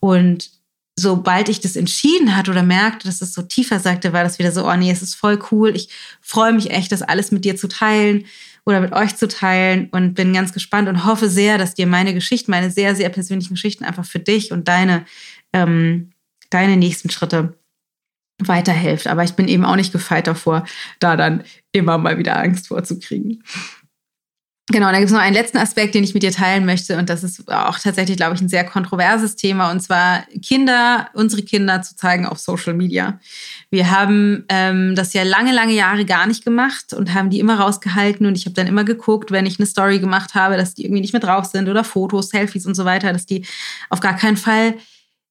Und 0.00 0.50
sobald 0.94 1.48
ich 1.48 1.60
das 1.60 1.74
entschieden 1.74 2.36
hatte 2.36 2.50
oder 2.50 2.62
merkte, 2.62 3.06
dass 3.06 3.22
es 3.22 3.32
so 3.32 3.40
tiefer 3.40 3.80
sagte, 3.80 4.12
war 4.12 4.24
das 4.24 4.38
wieder 4.38 4.52
so, 4.52 4.68
oh 4.68 4.76
nee, 4.76 4.90
es 4.90 5.00
ist 5.00 5.14
voll 5.14 5.38
cool. 5.50 5.74
Ich 5.74 5.88
freue 6.20 6.52
mich 6.52 6.70
echt, 6.70 6.92
das 6.92 7.00
alles 7.00 7.32
mit 7.32 7.46
dir 7.46 7.56
zu 7.56 7.66
teilen 7.66 8.26
oder 8.66 8.80
mit 8.80 8.92
euch 8.92 9.16
zu 9.16 9.28
teilen 9.28 9.88
und 9.90 10.14
bin 10.14 10.32
ganz 10.32 10.52
gespannt 10.52 10.88
und 10.88 11.04
hoffe 11.04 11.28
sehr, 11.28 11.58
dass 11.58 11.74
dir 11.74 11.86
meine 11.86 12.14
Geschichten, 12.14 12.50
meine 12.50 12.70
sehr, 12.70 12.94
sehr 12.94 13.10
persönlichen 13.10 13.54
Geschichten 13.54 13.84
einfach 13.84 14.04
für 14.04 14.18
dich 14.20 14.52
und 14.52 14.68
deine, 14.68 15.04
ähm, 15.52 16.10
deine 16.50 16.76
nächsten 16.76 17.10
Schritte 17.10 17.58
weiterhilft. 18.38 19.06
Aber 19.06 19.22
ich 19.24 19.34
bin 19.34 19.48
eben 19.48 19.64
auch 19.64 19.76
nicht 19.76 19.92
gefeit 19.92 20.26
davor, 20.26 20.64
da 20.98 21.16
dann 21.16 21.44
immer 21.72 21.98
mal 21.98 22.18
wieder 22.18 22.38
Angst 22.38 22.68
vorzukriegen. 22.68 23.42
Genau, 24.70 24.86
da 24.90 24.96
gibt 24.96 25.08
es 25.08 25.12
noch 25.12 25.20
einen 25.20 25.34
letzten 25.34 25.58
Aspekt, 25.58 25.94
den 25.94 26.04
ich 26.04 26.14
mit 26.14 26.22
dir 26.22 26.32
teilen 26.32 26.64
möchte. 26.64 26.96
Und 26.96 27.10
das 27.10 27.22
ist 27.22 27.52
auch 27.52 27.78
tatsächlich, 27.78 28.16
glaube 28.16 28.34
ich, 28.34 28.40
ein 28.40 28.48
sehr 28.48 28.64
kontroverses 28.64 29.36
Thema. 29.36 29.70
Und 29.70 29.80
zwar 29.80 30.24
Kinder, 30.40 31.10
unsere 31.12 31.42
Kinder 31.42 31.82
zu 31.82 31.96
zeigen 31.96 32.24
auf 32.24 32.38
Social 32.38 32.72
Media. 32.72 33.20
Wir 33.70 33.90
haben 33.90 34.46
ähm, 34.48 34.94
das 34.94 35.12
ja 35.12 35.22
lange, 35.22 35.52
lange 35.52 35.74
Jahre 35.74 36.06
gar 36.06 36.26
nicht 36.26 36.46
gemacht 36.46 36.94
und 36.94 37.12
haben 37.12 37.28
die 37.28 37.40
immer 37.40 37.60
rausgehalten. 37.60 38.24
Und 38.24 38.38
ich 38.38 38.46
habe 38.46 38.54
dann 38.54 38.66
immer 38.66 38.84
geguckt, 38.84 39.30
wenn 39.30 39.44
ich 39.44 39.58
eine 39.58 39.66
Story 39.66 39.98
gemacht 39.98 40.34
habe, 40.34 40.56
dass 40.56 40.72
die 40.72 40.84
irgendwie 40.84 41.02
nicht 41.02 41.12
mehr 41.12 41.20
drauf 41.20 41.44
sind 41.44 41.68
oder 41.68 41.84
Fotos, 41.84 42.30
Selfies 42.30 42.64
und 42.64 42.74
so 42.74 42.86
weiter, 42.86 43.12
dass 43.12 43.26
die 43.26 43.44
auf 43.90 44.00
gar 44.00 44.16
keinen 44.16 44.38
Fall 44.38 44.76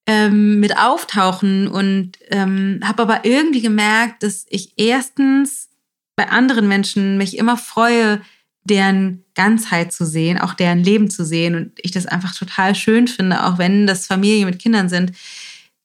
ähm, 0.05 0.59
mit 0.59 0.77
auftauchen. 0.77 1.67
Und 1.67 2.19
ähm, 2.29 2.81
habe 2.83 3.01
aber 3.01 3.25
irgendwie 3.25 3.61
gemerkt, 3.61 4.21
dass 4.21 4.45
ich 4.49 4.73
erstens 4.77 5.69
bei 6.15 6.29
anderen 6.29 6.67
Menschen 6.67 7.17
mich 7.17 7.35
immer 7.35 7.57
freue, 7.57 8.21
deren 8.63 9.23
Ganzheit 9.35 9.91
zu 9.91 10.05
sehen, 10.05 10.39
auch 10.39 10.53
deren 10.53 10.79
Leben 10.79 11.09
zu 11.09 11.25
sehen. 11.25 11.55
Und 11.55 11.71
ich 11.77 11.91
das 11.91 12.05
einfach 12.05 12.35
total 12.35 12.75
schön 12.75 13.07
finde, 13.07 13.45
auch 13.45 13.57
wenn 13.57 13.87
das 13.87 14.07
Familien 14.07 14.47
mit 14.47 14.59
Kindern 14.59 14.89
sind, 14.89 15.11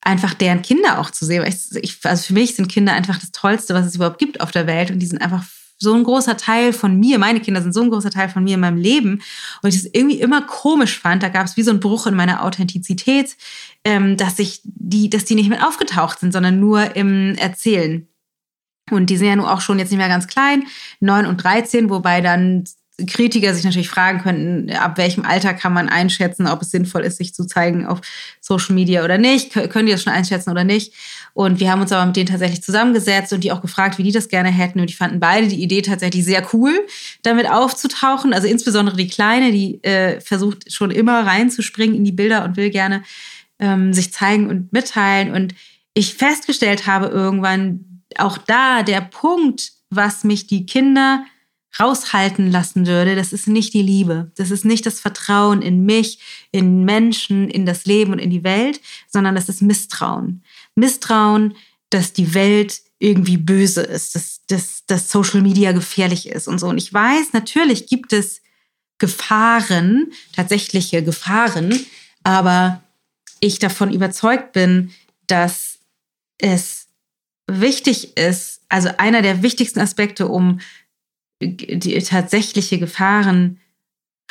einfach 0.01 0.35
deren 0.35 0.62
Kinder 0.62 0.99
auch 0.99 1.11
zu 1.11 1.25
sehen. 1.27 1.45
Also 1.45 2.27
für 2.27 2.33
mich 2.33 2.55
sind 2.55 2.69
Kinder 2.69 2.93
einfach 2.93 3.19
das 3.19 3.33
Tollste, 3.33 3.75
was 3.75 3.87
es 3.87 3.97
überhaupt 3.97 4.19
gibt 4.19 4.41
auf 4.41 4.51
der 4.51 4.67
Welt. 4.67 4.91
Und 4.91 5.01
die 5.01 5.07
sind 5.07 5.21
einfach 5.21 5.45
so 5.79 5.95
ein 5.95 6.05
großer 6.05 6.37
Teil 6.37 6.73
von 6.73 6.99
mir. 6.99 7.19
Meine 7.19 7.41
Kinder 7.41 7.62
sind 7.62 7.73
so 7.73 7.83
ein 7.83 7.91
großer 7.91 8.11
Teil 8.11 8.29
von 8.29 8.43
mir 8.43 8.55
in 8.55 8.61
meinem 8.61 8.79
Leben. 8.79 9.23
Und 9.62 9.69
ich 9.69 9.83
das 9.83 9.91
irgendwie 9.93 10.21
immer 10.21 10.43
komisch 10.43 10.99
fand. 10.99 11.23
Da 11.23 11.29
gab 11.29 11.47
es 11.47 11.57
wie 11.57 11.62
so 11.62 11.71
einen 11.71 11.81
Bruch 11.81 12.07
in 12.07 12.14
meiner 12.14 12.45
Authentizität, 12.45 13.37
ähm, 13.85 14.17
dass 14.17 14.38
ich 14.38 14.61
die, 14.64 15.09
dass 15.09 15.25
die 15.25 15.37
nicht 15.37 15.49
mehr 15.49 15.67
aufgetaucht 15.67 16.19
sind, 16.19 16.33
sondern 16.33 16.59
nur 16.59 16.97
im 16.97 17.37
Erzählen. 17.37 18.09
Und 18.90 19.11
die 19.11 19.16
sind 19.16 19.29
ja 19.29 19.37
nun 19.37 19.46
auch 19.46 19.61
schon 19.61 19.79
jetzt 19.79 19.90
nicht 19.90 19.98
mehr 19.98 20.09
ganz 20.09 20.27
klein, 20.27 20.64
9 21.01 21.27
und 21.27 21.42
13, 21.42 21.90
wobei 21.90 22.20
dann 22.20 22.64
Kritiker 23.07 23.55
sich 23.55 23.62
natürlich 23.62 23.88
fragen 23.88 24.20
könnten, 24.20 24.72
ab 24.72 24.98
welchem 24.98 25.24
Alter 25.24 25.55
kann 25.55 25.72
man 25.72 25.88
einschätzen, 25.88 26.48
ob 26.48 26.62
es 26.62 26.72
sinnvoll 26.72 27.05
ist, 27.05 27.18
sich 27.18 27.33
zu 27.33 27.46
zeigen 27.46 27.87
auf 27.87 28.01
Social 28.40 28.74
Media 28.74 29.05
oder 29.05 29.18
nicht. 29.18 29.53
Können 29.53 29.87
die 29.87 29.92
das 29.92 30.03
schon 30.03 30.12
einschätzen 30.12 30.51
oder 30.51 30.64
nicht? 30.64 30.92
Und 31.33 31.61
wir 31.61 31.70
haben 31.70 31.81
uns 31.81 31.92
aber 31.92 32.07
mit 32.07 32.16
denen 32.16 32.27
tatsächlich 32.27 32.61
zusammengesetzt 32.61 33.33
und 33.33 33.44
die 33.44 33.53
auch 33.53 33.61
gefragt, 33.61 33.98
wie 33.98 34.03
die 34.03 34.11
das 34.11 34.29
gerne 34.29 34.48
hätten. 34.48 34.81
Und 34.81 34.90
die 34.90 34.94
fanden 34.94 35.20
beide 35.20 35.46
die 35.46 35.62
Idee 35.62 35.83
tatsächlich 35.83 36.24
sehr 36.24 36.44
cool, 36.53 36.74
damit 37.22 37.48
aufzutauchen. 37.48 38.33
Also 38.33 38.48
insbesondere 38.48 38.96
die 38.96 39.07
Kleine, 39.07 39.53
die 39.53 39.83
äh, 39.85 40.20
versucht 40.20 40.72
schon 40.72 40.90
immer 40.90 41.24
reinzuspringen 41.24 41.94
in 41.94 42.05
die 42.05 42.12
Bilder 42.12 42.44
und 42.44 42.57
will 42.57 42.70
gerne 42.70 43.05
ähm, 43.61 43.92
sich 43.92 44.12
zeigen 44.12 44.48
und 44.48 44.72
mitteilen. 44.72 45.33
Und 45.33 45.55
ich 45.94 46.14
festgestellt 46.14 46.88
habe 46.88 47.07
irgendwann, 47.07 47.85
auch 48.16 48.38
da 48.38 48.83
der 48.83 49.01
Punkt, 49.01 49.73
was 49.90 50.25
mich 50.25 50.47
die 50.47 50.66
Kinder 50.66 51.25
raushalten 51.79 52.51
lassen 52.51 52.87
würde, 52.87 53.14
das 53.14 53.33
ist 53.33 53.47
nicht 53.47 53.75
die 53.75 53.83
Liebe. 53.83 54.33
Das 54.37 54.51
ist 54.51 54.64
nicht 54.64 54.87
das 54.87 55.01
Vertrauen 55.01 55.62
in 55.62 55.85
mich, 55.85 56.18
in 56.51 56.85
Menschen, 56.85 57.49
in 57.49 57.66
das 57.66 57.85
Leben 57.85 58.12
und 58.12 58.18
in 58.18 58.31
die 58.31 58.44
Welt, 58.44 58.81
sondern 59.09 59.35
das 59.35 59.49
ist 59.49 59.62
Misstrauen. 59.62 60.42
Misstrauen, 60.75 61.55
dass 61.90 62.12
die 62.12 62.35
Welt 62.35 62.81
irgendwie 62.99 63.37
böse 63.37 63.83
ist, 63.83 64.14
dass, 64.14 64.40
dass, 64.47 64.85
dass 64.87 65.11
Social 65.11 65.40
Media 65.40 65.73
gefährlich 65.73 66.29
ist 66.29 66.49
und 66.49 66.59
so. 66.59 66.68
Und 66.68 66.79
ich 66.79 66.92
weiß, 66.92 67.33
natürlich 67.33 67.87
gibt 67.87 68.12
es 68.12 68.40
Gefahren, 68.99 70.12
tatsächliche 70.35 71.05
Gefahren, 71.05 71.87
aber 72.25 72.83
ich 73.38 73.61
davon 73.61 73.92
überzeugt 73.92 74.53
bin, 74.53 74.90
dass 75.29 75.79
es 76.38 76.88
wichtig 77.49 78.17
ist, 78.17 78.63
also 78.69 78.91
einer 78.99 79.23
der 79.23 79.43
wichtigsten 79.43 79.81
Aspekte, 79.81 80.29
um 80.29 80.61
die 81.41 82.03
tatsächliche 82.03 82.79
Gefahren 82.79 83.59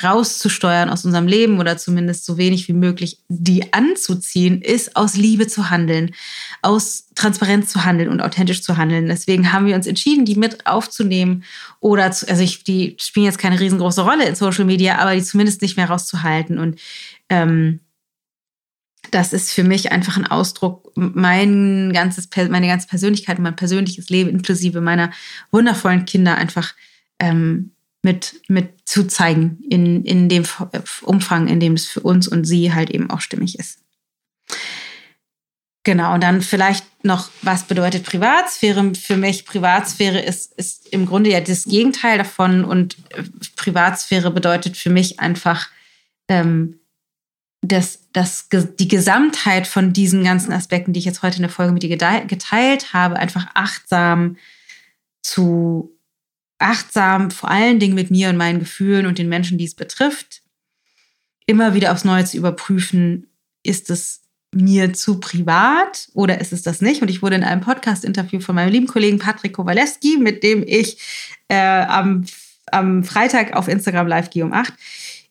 rauszusteuern 0.02 0.90
aus 0.90 1.04
unserem 1.04 1.26
Leben 1.26 1.58
oder 1.58 1.76
zumindest 1.76 2.24
so 2.24 2.38
wenig 2.38 2.68
wie 2.68 2.72
möglich 2.72 3.18
die 3.28 3.72
anzuziehen, 3.72 4.62
ist 4.62 4.94
aus 4.94 5.16
Liebe 5.16 5.48
zu 5.48 5.70
handeln, 5.70 6.14
aus 6.62 7.08
Transparenz 7.16 7.72
zu 7.72 7.84
handeln 7.84 8.08
und 8.08 8.20
authentisch 8.20 8.62
zu 8.62 8.76
handeln. 8.76 9.06
Deswegen 9.06 9.52
haben 9.52 9.66
wir 9.66 9.74
uns 9.74 9.88
entschieden, 9.88 10.24
die 10.24 10.36
mit 10.36 10.66
aufzunehmen 10.66 11.42
oder 11.80 12.12
zu, 12.12 12.28
also 12.28 12.42
ich, 12.42 12.62
die 12.62 12.96
spielen 13.00 13.26
jetzt 13.26 13.38
keine 13.38 13.58
riesengroße 13.58 14.02
Rolle 14.02 14.26
in 14.26 14.36
Social 14.36 14.64
Media, 14.64 14.98
aber 14.98 15.16
die 15.16 15.22
zumindest 15.22 15.62
nicht 15.62 15.76
mehr 15.76 15.90
rauszuhalten 15.90 16.58
und 16.58 16.78
ähm, 17.28 17.80
das 19.10 19.32
ist 19.32 19.52
für 19.52 19.64
mich 19.64 19.92
einfach 19.92 20.16
ein 20.16 20.26
Ausdruck, 20.26 20.92
mein 20.94 21.92
ganzes, 21.92 22.28
meine 22.48 22.66
ganze 22.66 22.88
Persönlichkeit, 22.88 23.38
mein 23.38 23.56
persönliches 23.56 24.10
Leben 24.10 24.30
inklusive 24.30 24.80
meiner 24.80 25.10
wundervollen 25.50 26.04
Kinder 26.04 26.36
einfach 26.36 26.74
ähm, 27.18 27.72
mit, 28.02 28.40
mit 28.48 28.70
zu 28.84 29.06
zeigen 29.06 29.58
in, 29.68 30.04
in 30.04 30.28
dem 30.28 30.44
Umfang, 31.02 31.48
in 31.48 31.60
dem 31.60 31.74
es 31.74 31.86
für 31.86 32.00
uns 32.00 32.28
und 32.28 32.44
sie 32.44 32.72
halt 32.72 32.90
eben 32.90 33.10
auch 33.10 33.20
stimmig 33.20 33.58
ist. 33.58 33.80
Genau, 35.84 36.12
und 36.14 36.22
dann 36.22 36.42
vielleicht 36.42 36.84
noch, 37.02 37.30
was 37.40 37.64
bedeutet 37.64 38.04
Privatsphäre? 38.04 38.94
Für 38.94 39.16
mich, 39.16 39.46
Privatsphäre 39.46 40.20
ist, 40.20 40.52
ist 40.58 40.88
im 40.88 41.06
Grunde 41.06 41.30
ja 41.30 41.40
das 41.40 41.64
Gegenteil 41.64 42.18
davon 42.18 42.64
und 42.64 42.96
äh, 43.10 43.22
Privatsphäre 43.56 44.30
bedeutet 44.30 44.76
für 44.76 44.90
mich 44.90 45.18
einfach 45.18 45.68
ähm, 46.28 46.77
das, 47.60 48.08
das, 48.12 48.48
die 48.78 48.88
Gesamtheit 48.88 49.66
von 49.66 49.92
diesen 49.92 50.22
ganzen 50.22 50.52
Aspekten, 50.52 50.92
die 50.92 51.00
ich 51.00 51.04
jetzt 51.04 51.22
heute 51.22 51.36
in 51.36 51.42
der 51.42 51.50
Folge 51.50 51.72
mit 51.72 51.82
dir 51.82 51.96
geteilt 51.96 52.92
habe, 52.92 53.16
einfach 53.16 53.48
achtsam 53.54 54.36
zu, 55.22 55.96
achtsam 56.58 57.30
vor 57.30 57.50
allen 57.50 57.80
Dingen 57.80 57.94
mit 57.94 58.10
mir 58.10 58.28
und 58.28 58.36
meinen 58.36 58.60
Gefühlen 58.60 59.06
und 59.06 59.18
den 59.18 59.28
Menschen, 59.28 59.58
die 59.58 59.64
es 59.64 59.74
betrifft, 59.74 60.42
immer 61.46 61.74
wieder 61.74 61.92
aufs 61.92 62.04
Neue 62.04 62.24
zu 62.24 62.36
überprüfen, 62.36 63.26
ist 63.64 63.90
es 63.90 64.22
mir 64.54 64.92
zu 64.92 65.20
privat 65.20 66.08
oder 66.14 66.40
ist 66.40 66.52
es 66.52 66.62
das 66.62 66.80
nicht? 66.80 67.02
Und 67.02 67.08
ich 67.08 67.22
wurde 67.22 67.36
in 67.36 67.44
einem 67.44 67.60
Podcast-Interview 67.60 68.40
von 68.40 68.54
meinem 68.54 68.72
lieben 68.72 68.86
Kollegen 68.86 69.18
Patrick 69.18 69.54
Kowaleski, 69.54 70.16
mit 70.18 70.42
dem 70.42 70.62
ich 70.66 70.98
äh, 71.48 71.56
am, 71.56 72.24
am 72.70 73.04
Freitag 73.04 73.54
auf 73.54 73.68
Instagram 73.68 74.06
live 74.06 74.30
gehe 74.30 74.44
um 74.44 74.52
8, 74.52 74.72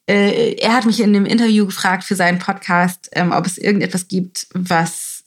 äh, 0.10 0.54
er 0.54 0.74
hat 0.74 0.86
mich 0.86 1.00
in 1.00 1.14
dem 1.14 1.26
Interview 1.26 1.66
gefragt 1.66 2.04
für 2.04 2.16
seinen 2.16 2.40
Podcast, 2.40 3.10
ähm, 3.12 3.32
ob 3.32 3.46
es 3.46 3.58
irgendetwas 3.58 4.08
gibt, 4.08 4.48
was 4.54 5.24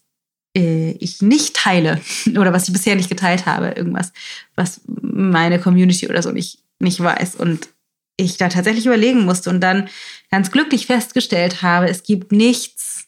äh, 0.56 0.92
ich 0.92 1.22
nicht 1.22 1.54
teile 1.54 2.00
oder 2.36 2.52
was 2.52 2.66
ich 2.66 2.72
bisher 2.72 2.96
nicht 2.96 3.10
geteilt 3.10 3.46
habe. 3.46 3.68
Irgendwas, 3.70 4.12
was 4.56 4.80
meine 4.86 5.60
Community 5.60 6.08
oder 6.08 6.22
so 6.22 6.32
nicht, 6.32 6.60
nicht 6.78 7.00
weiß. 7.00 7.36
Und 7.36 7.68
ich 8.16 8.36
da 8.36 8.48
tatsächlich 8.48 8.86
überlegen 8.86 9.24
musste 9.24 9.50
und 9.50 9.60
dann 9.60 9.88
ganz 10.30 10.50
glücklich 10.50 10.86
festgestellt 10.86 11.62
habe, 11.62 11.88
es 11.88 12.02
gibt 12.02 12.32
nichts, 12.32 13.06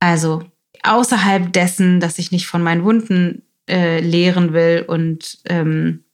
also 0.00 0.44
außerhalb 0.82 1.52
dessen, 1.52 2.00
dass 2.00 2.18
ich 2.18 2.32
nicht 2.32 2.46
von 2.46 2.62
meinen 2.62 2.84
Wunden 2.84 3.42
äh, 3.68 4.00
lehren 4.00 4.52
will 4.52 4.84
und 4.86 5.38
ähm, 5.44 6.04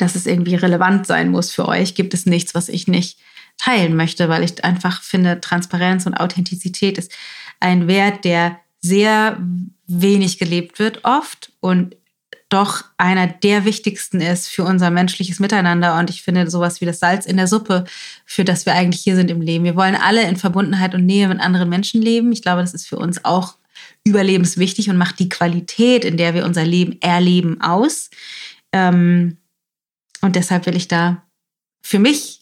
dass 0.00 0.14
es 0.14 0.26
irgendwie 0.26 0.54
relevant 0.54 1.06
sein 1.06 1.30
muss 1.30 1.52
für 1.52 1.66
euch, 1.68 1.94
gibt 1.94 2.14
es 2.14 2.26
nichts, 2.26 2.54
was 2.54 2.68
ich 2.68 2.88
nicht 2.88 3.18
teilen 3.58 3.96
möchte, 3.96 4.28
weil 4.28 4.42
ich 4.42 4.64
einfach 4.64 5.02
finde, 5.02 5.40
Transparenz 5.40 6.06
und 6.06 6.14
Authentizität 6.14 6.98
ist 6.98 7.12
ein 7.60 7.86
Wert, 7.88 8.24
der 8.24 8.58
sehr 8.80 9.38
wenig 9.86 10.38
gelebt 10.38 10.78
wird 10.78 11.04
oft 11.04 11.52
und 11.60 11.96
doch 12.48 12.84
einer 12.98 13.28
der 13.28 13.64
wichtigsten 13.64 14.20
ist 14.20 14.48
für 14.48 14.64
unser 14.64 14.90
menschliches 14.90 15.38
Miteinander. 15.38 15.96
Und 15.98 16.10
ich 16.10 16.22
finde 16.22 16.50
sowas 16.50 16.80
wie 16.80 16.84
das 16.84 16.98
Salz 16.98 17.24
in 17.24 17.36
der 17.36 17.46
Suppe, 17.46 17.84
für 18.26 18.44
das 18.44 18.66
wir 18.66 18.74
eigentlich 18.74 19.02
hier 19.02 19.14
sind 19.14 19.30
im 19.30 19.40
Leben. 19.40 19.64
Wir 19.64 19.76
wollen 19.76 19.94
alle 19.94 20.28
in 20.28 20.36
Verbundenheit 20.36 20.94
und 20.94 21.06
Nähe 21.06 21.28
mit 21.28 21.38
anderen 21.38 21.68
Menschen 21.68 22.02
leben. 22.02 22.32
Ich 22.32 22.42
glaube, 22.42 22.60
das 22.60 22.74
ist 22.74 22.88
für 22.88 22.96
uns 22.96 23.24
auch 23.24 23.54
überlebenswichtig 24.02 24.90
und 24.90 24.96
macht 24.96 25.20
die 25.20 25.28
Qualität, 25.28 26.04
in 26.04 26.16
der 26.16 26.34
wir 26.34 26.44
unser 26.44 26.64
Leben 26.64 27.00
erleben, 27.00 27.60
aus. 27.60 28.10
Ähm, 28.72 29.36
und 30.22 30.36
deshalb 30.36 30.66
will 30.66 30.76
ich 30.76 30.88
da 30.88 31.22
für 31.82 31.98
mich 31.98 32.40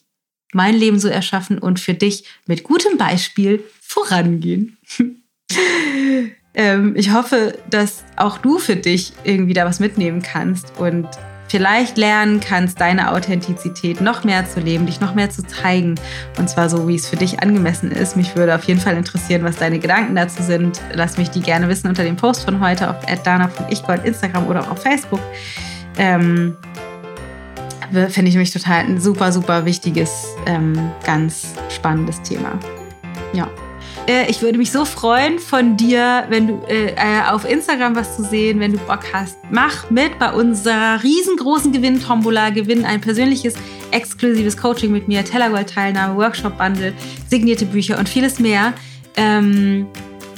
mein 0.52 0.74
Leben 0.74 0.98
so 0.98 1.08
erschaffen 1.08 1.58
und 1.58 1.78
für 1.78 1.94
dich 1.94 2.24
mit 2.46 2.64
gutem 2.64 2.96
Beispiel 2.96 3.62
vorangehen. 3.80 4.78
ähm, 6.54 6.94
ich 6.96 7.12
hoffe, 7.12 7.58
dass 7.70 8.04
auch 8.16 8.38
du 8.38 8.58
für 8.58 8.76
dich 8.76 9.12
irgendwie 9.24 9.54
da 9.54 9.64
was 9.64 9.80
mitnehmen 9.80 10.22
kannst 10.22 10.72
und 10.78 11.06
vielleicht 11.48 11.96
lernen 11.96 12.40
kannst, 12.40 12.80
deine 12.80 13.12
Authentizität 13.12 14.00
noch 14.00 14.24
mehr 14.24 14.46
zu 14.46 14.60
leben, 14.60 14.86
dich 14.86 15.00
noch 15.00 15.14
mehr 15.14 15.30
zu 15.30 15.42
zeigen. 15.46 15.94
Und 16.38 16.50
zwar 16.50 16.68
so, 16.68 16.86
wie 16.88 16.96
es 16.96 17.08
für 17.08 17.16
dich 17.16 17.42
angemessen 17.42 17.90
ist. 17.90 18.16
Mich 18.16 18.36
würde 18.36 18.54
auf 18.54 18.64
jeden 18.64 18.80
Fall 18.80 18.96
interessieren, 18.96 19.44
was 19.44 19.56
deine 19.56 19.78
Gedanken 19.78 20.14
dazu 20.14 20.42
sind. 20.42 20.80
Lass 20.92 21.16
mich 21.16 21.30
die 21.30 21.40
gerne 21.40 21.68
wissen 21.68 21.88
unter 21.88 22.04
dem 22.04 22.16
Post 22.16 22.44
von 22.44 22.60
heute 22.60 22.90
auf 22.90 22.96
dana.ichgold, 23.24 24.04
Instagram 24.04 24.46
oder 24.46 24.62
auch 24.62 24.72
auf 24.72 24.82
Facebook. 24.82 25.20
Ähm, 25.96 26.56
finde 27.90 28.28
ich 28.28 28.34
nämlich 28.34 28.52
total 28.52 28.84
ein 28.84 29.00
super, 29.00 29.32
super 29.32 29.64
wichtiges, 29.64 30.34
ähm, 30.46 30.90
ganz 31.04 31.54
spannendes 31.68 32.20
Thema. 32.22 32.58
Ja. 33.32 33.48
Äh, 34.06 34.30
ich 34.30 34.40
würde 34.40 34.58
mich 34.58 34.72
so 34.72 34.84
freuen 34.84 35.38
von 35.38 35.76
dir, 35.76 36.24
wenn 36.28 36.46
du 36.48 36.62
äh, 36.68 36.94
äh, 36.96 37.22
auf 37.30 37.48
Instagram 37.48 37.94
was 37.94 38.16
zu 38.16 38.24
sehen, 38.24 38.58
wenn 38.58 38.72
du 38.72 38.78
Bock 38.78 39.04
hast. 39.12 39.38
Mach 39.50 39.90
mit 39.90 40.18
bei 40.18 40.32
unserer 40.32 41.02
riesengroßen 41.02 41.72
Gewinn-Tombola. 41.72 42.50
Gewinn 42.50 42.84
ein 42.84 43.00
persönliches, 43.00 43.54
exklusives 43.90 44.56
Coaching 44.56 44.92
mit 44.92 45.08
mir, 45.08 45.24
Tellergold-Teilnahme, 45.24 46.16
Workshop-Bundle, 46.16 46.94
signierte 47.28 47.66
Bücher 47.66 47.98
und 47.98 48.08
vieles 48.08 48.38
mehr. 48.38 48.72
Ähm, 49.16 49.86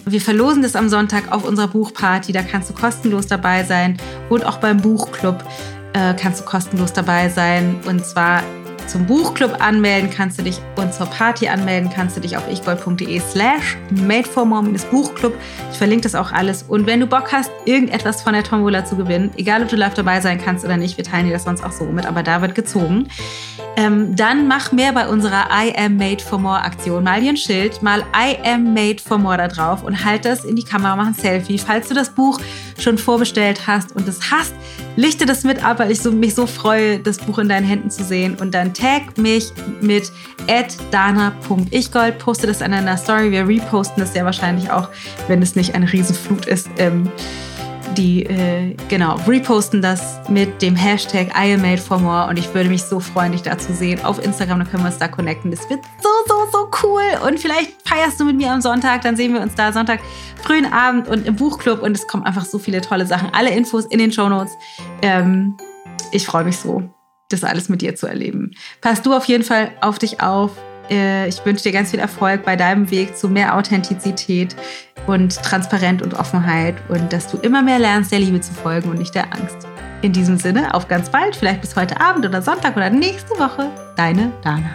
wir 0.05 0.21
verlosen 0.21 0.63
das 0.63 0.75
am 0.75 0.89
Sonntag 0.89 1.31
auf 1.31 1.45
unserer 1.45 1.69
Buchparty. 1.69 2.33
Da 2.33 2.43
kannst 2.43 2.71
du 2.71 2.75
kostenlos 2.75 3.27
dabei 3.29 3.63
sein 3.65 3.99
und 4.29 4.45
auch 4.45 4.59
beim 4.59 4.79
Buchclub 4.79 5.45
äh, 5.93 6.15
kannst 6.15 6.41
du 6.41 6.45
kostenlos 6.45 6.93
dabei 6.93 7.29
sein. 7.29 7.79
Und 7.87 8.05
zwar 8.05 8.43
zum 8.91 9.07
Buchclub 9.07 9.57
anmelden 9.61 10.11
kannst 10.11 10.39
du 10.39 10.43
dich 10.43 10.59
und 10.75 10.93
zur 10.93 11.07
Party 11.07 11.49
anmelden 11.49 11.91
kannst 11.95 12.17
du 12.17 12.21
dich 12.21 12.37
auf 12.37 12.51
ichgold.de 12.51 13.21
slash 13.21 13.77
made 13.91 14.29
for 14.29 14.45
mom 14.45 14.75
Buchclub. 14.91 15.33
Ich 15.71 15.79
verlinke 15.79 16.03
das 16.03 16.17
auch 16.17 16.33
alles. 16.33 16.65
Und 16.65 16.87
wenn 16.87 16.99
du 16.99 17.07
Bock 17.07 17.31
hast, 17.33 17.51
irgendetwas 17.67 18.23
von 18.23 18.33
der 18.33 18.43
Tombola 18.43 18.85
zu 18.85 18.97
gewinnen, 18.97 19.31
egal 19.37 19.63
ob 19.63 19.69
du 19.69 19.77
live 19.77 19.95
dabei 19.95 20.21
sein 20.21 20.41
kannst 20.43 20.65
oder 20.65 20.77
nicht, 20.77 20.97
wir 20.97 21.05
teilen 21.05 21.27
dir 21.27 21.33
das 21.33 21.45
sonst 21.45 21.63
auch 21.63 21.71
so 21.71 21.85
mit, 21.85 22.05
aber 22.05 22.25
da 22.25 22.43
wird 22.43 22.57
gezogen. 22.57 23.07
Ähm, 23.77 24.17
dann 24.17 24.49
mach 24.49 24.73
mehr 24.73 24.93
bei 24.93 25.07
unserer 25.07 25.47
I 25.53 25.73
Am 25.77 25.97
Made 25.97 26.23
for 26.23 26.39
More 26.39 26.61
Aktion. 26.61 27.05
Mal 27.05 27.21
dir 27.21 27.31
ein 27.31 27.37
Schild, 27.37 27.83
mal 27.83 28.01
I 28.01 28.37
Am 28.45 28.75
Made 28.75 28.99
for 28.99 29.19
More 29.19 29.37
da 29.37 29.47
drauf 29.47 29.85
und 29.85 30.05
halt 30.05 30.25
das 30.25 30.45
in 30.45 30.57
die 30.57 30.65
Kamera, 30.65 30.97
mach 30.97 31.07
ein 31.07 31.15
Selfie. 31.15 31.59
Falls 31.59 31.89
du 31.89 31.95
das 31.95 32.11
Buch 32.11 32.41
schon 32.79 32.99
vorbestellt 32.99 33.69
hast 33.69 33.95
und 33.95 34.09
es 34.09 34.33
hast, 34.33 34.55
lichte 34.97 35.27
das 35.27 35.45
mit 35.45 35.65
ab, 35.65 35.79
weil 35.79 35.91
ich 35.91 36.01
so, 36.01 36.11
mich 36.11 36.35
so 36.35 36.47
freue, 36.47 36.99
das 36.99 37.19
Buch 37.19 37.39
in 37.39 37.49
deinen 37.49 37.67
Händen 37.67 37.91
zu 37.91 38.05
sehen. 38.05 38.37
Und 38.41 38.55
dann 38.55 38.75
tag 38.75 39.19
mich 39.19 39.53
mit 39.81 40.11
dana.ichgold, 40.91 42.19
poste 42.19 42.47
das 42.47 42.63
an 42.63 42.73
einer 42.73 42.97
Story. 42.97 43.31
Wir 43.31 43.47
reposten 43.47 44.01
das 44.01 44.13
sehr 44.13 44.25
wahrscheinlich 44.25 44.71
auch, 44.71 44.89
wenn 45.29 45.43
es 45.43 45.57
nicht 45.57 45.75
eine 45.75 45.91
Riesenflut 45.91 46.47
ist. 46.47 46.69
Ähm, 46.79 47.11
die 47.97 48.25
äh, 48.25 48.77
genau 48.89 49.17
reposten 49.27 49.83
das 49.83 50.21
mit 50.29 50.63
dem 50.63 50.77
Hashtag 50.77 51.29
I 51.29 51.55
am 51.55 51.63
made 51.63 51.81
for 51.81 51.99
more 51.99 52.29
und 52.29 52.39
ich 52.39 52.53
würde 52.55 52.69
mich 52.69 52.83
so 52.83 53.01
freuen, 53.01 53.33
dich 53.33 53.43
da 53.43 53.59
zu 53.59 53.75
sehen 53.75 54.05
auf 54.05 54.23
Instagram. 54.23 54.59
Dann 54.61 54.71
können 54.71 54.83
wir 54.83 54.89
uns 54.89 54.99
da 54.99 55.09
connecten. 55.09 55.51
Das 55.51 55.69
wird 55.69 55.81
so, 56.03 56.09
so, 56.27 56.51
so 56.53 56.71
cool. 56.83 57.03
Und 57.27 57.41
vielleicht 57.41 57.73
feierst 57.89 58.21
du 58.21 58.25
mit 58.25 58.37
mir 58.37 58.53
am 58.53 58.61
Sonntag, 58.61 59.03
dann 59.03 59.17
sehen 59.17 59.35
wir 59.35 59.41
uns 59.41 59.55
da 59.55 59.73
Sonntag 59.73 60.01
frühen 60.43 60.73
Abend 60.73 61.09
und 61.09 61.27
im 61.27 61.37
Buchclub 61.37 61.83
und 61.83 61.97
es 61.97 62.07
kommen 62.07 62.25
einfach 62.25 62.45
so 62.45 62.59
viele 62.59 62.81
tolle 62.81 63.07
Sachen. 63.07 63.31
Alle 63.33 63.51
Infos 63.51 63.87
in 63.87 63.99
den 63.99 64.13
Show 64.13 64.29
Notes. 64.29 64.53
Ähm, 65.03 65.57
ich 66.13 66.27
freue 66.27 66.45
mich 66.45 66.57
so, 66.57 66.83
das 67.29 67.45
alles 67.45 67.69
mit 67.69 67.83
dir 67.83 67.95
zu 67.95 68.07
erleben. 68.07 68.53
Pass 68.81 69.03
du 69.03 69.15
auf 69.15 69.27
jeden 69.27 69.45
Fall 69.45 69.73
auf 69.81 69.99
dich 69.99 70.21
auf. 70.21 70.53
Äh, 70.91 71.29
ich 71.29 71.45
wünsche 71.45 71.63
dir 71.63 71.73
ganz 71.73 71.91
viel 71.91 72.01
Erfolg 72.01 72.45
bei 72.45 72.57
deinem 72.57 72.91
Weg 72.91 73.17
zu 73.17 73.29
mehr 73.29 73.57
Authentizität 73.57 74.57
und 75.07 75.37
Transparenz 75.43 76.03
und 76.03 76.15
Offenheit 76.15 76.77
und 76.89 77.13
dass 77.13 77.29
du 77.31 77.39
immer 77.39 77.63
mehr 77.63 77.79
lernst, 77.79 78.13
der 78.13 78.19
Liebe 78.19 78.41
zu 78.41 78.53
folgen 78.53 78.91
und 78.91 78.99
nicht 78.99 79.15
der 79.15 79.33
Angst. 79.33 79.67
In 80.03 80.13
diesem 80.13 80.39
Sinne, 80.39 80.75
auf 80.75 80.89
ganz 80.89 81.11
bald, 81.11 81.37
vielleicht 81.37 81.61
bis 81.61 81.77
heute 81.77 82.01
Abend 82.01 82.25
oder 82.25 82.41
Sonntag 82.41 82.77
oder 82.77 82.91
nächste 82.91 83.39
Woche, 83.39 83.71
deine 83.97 84.33
Dana. 84.43 84.71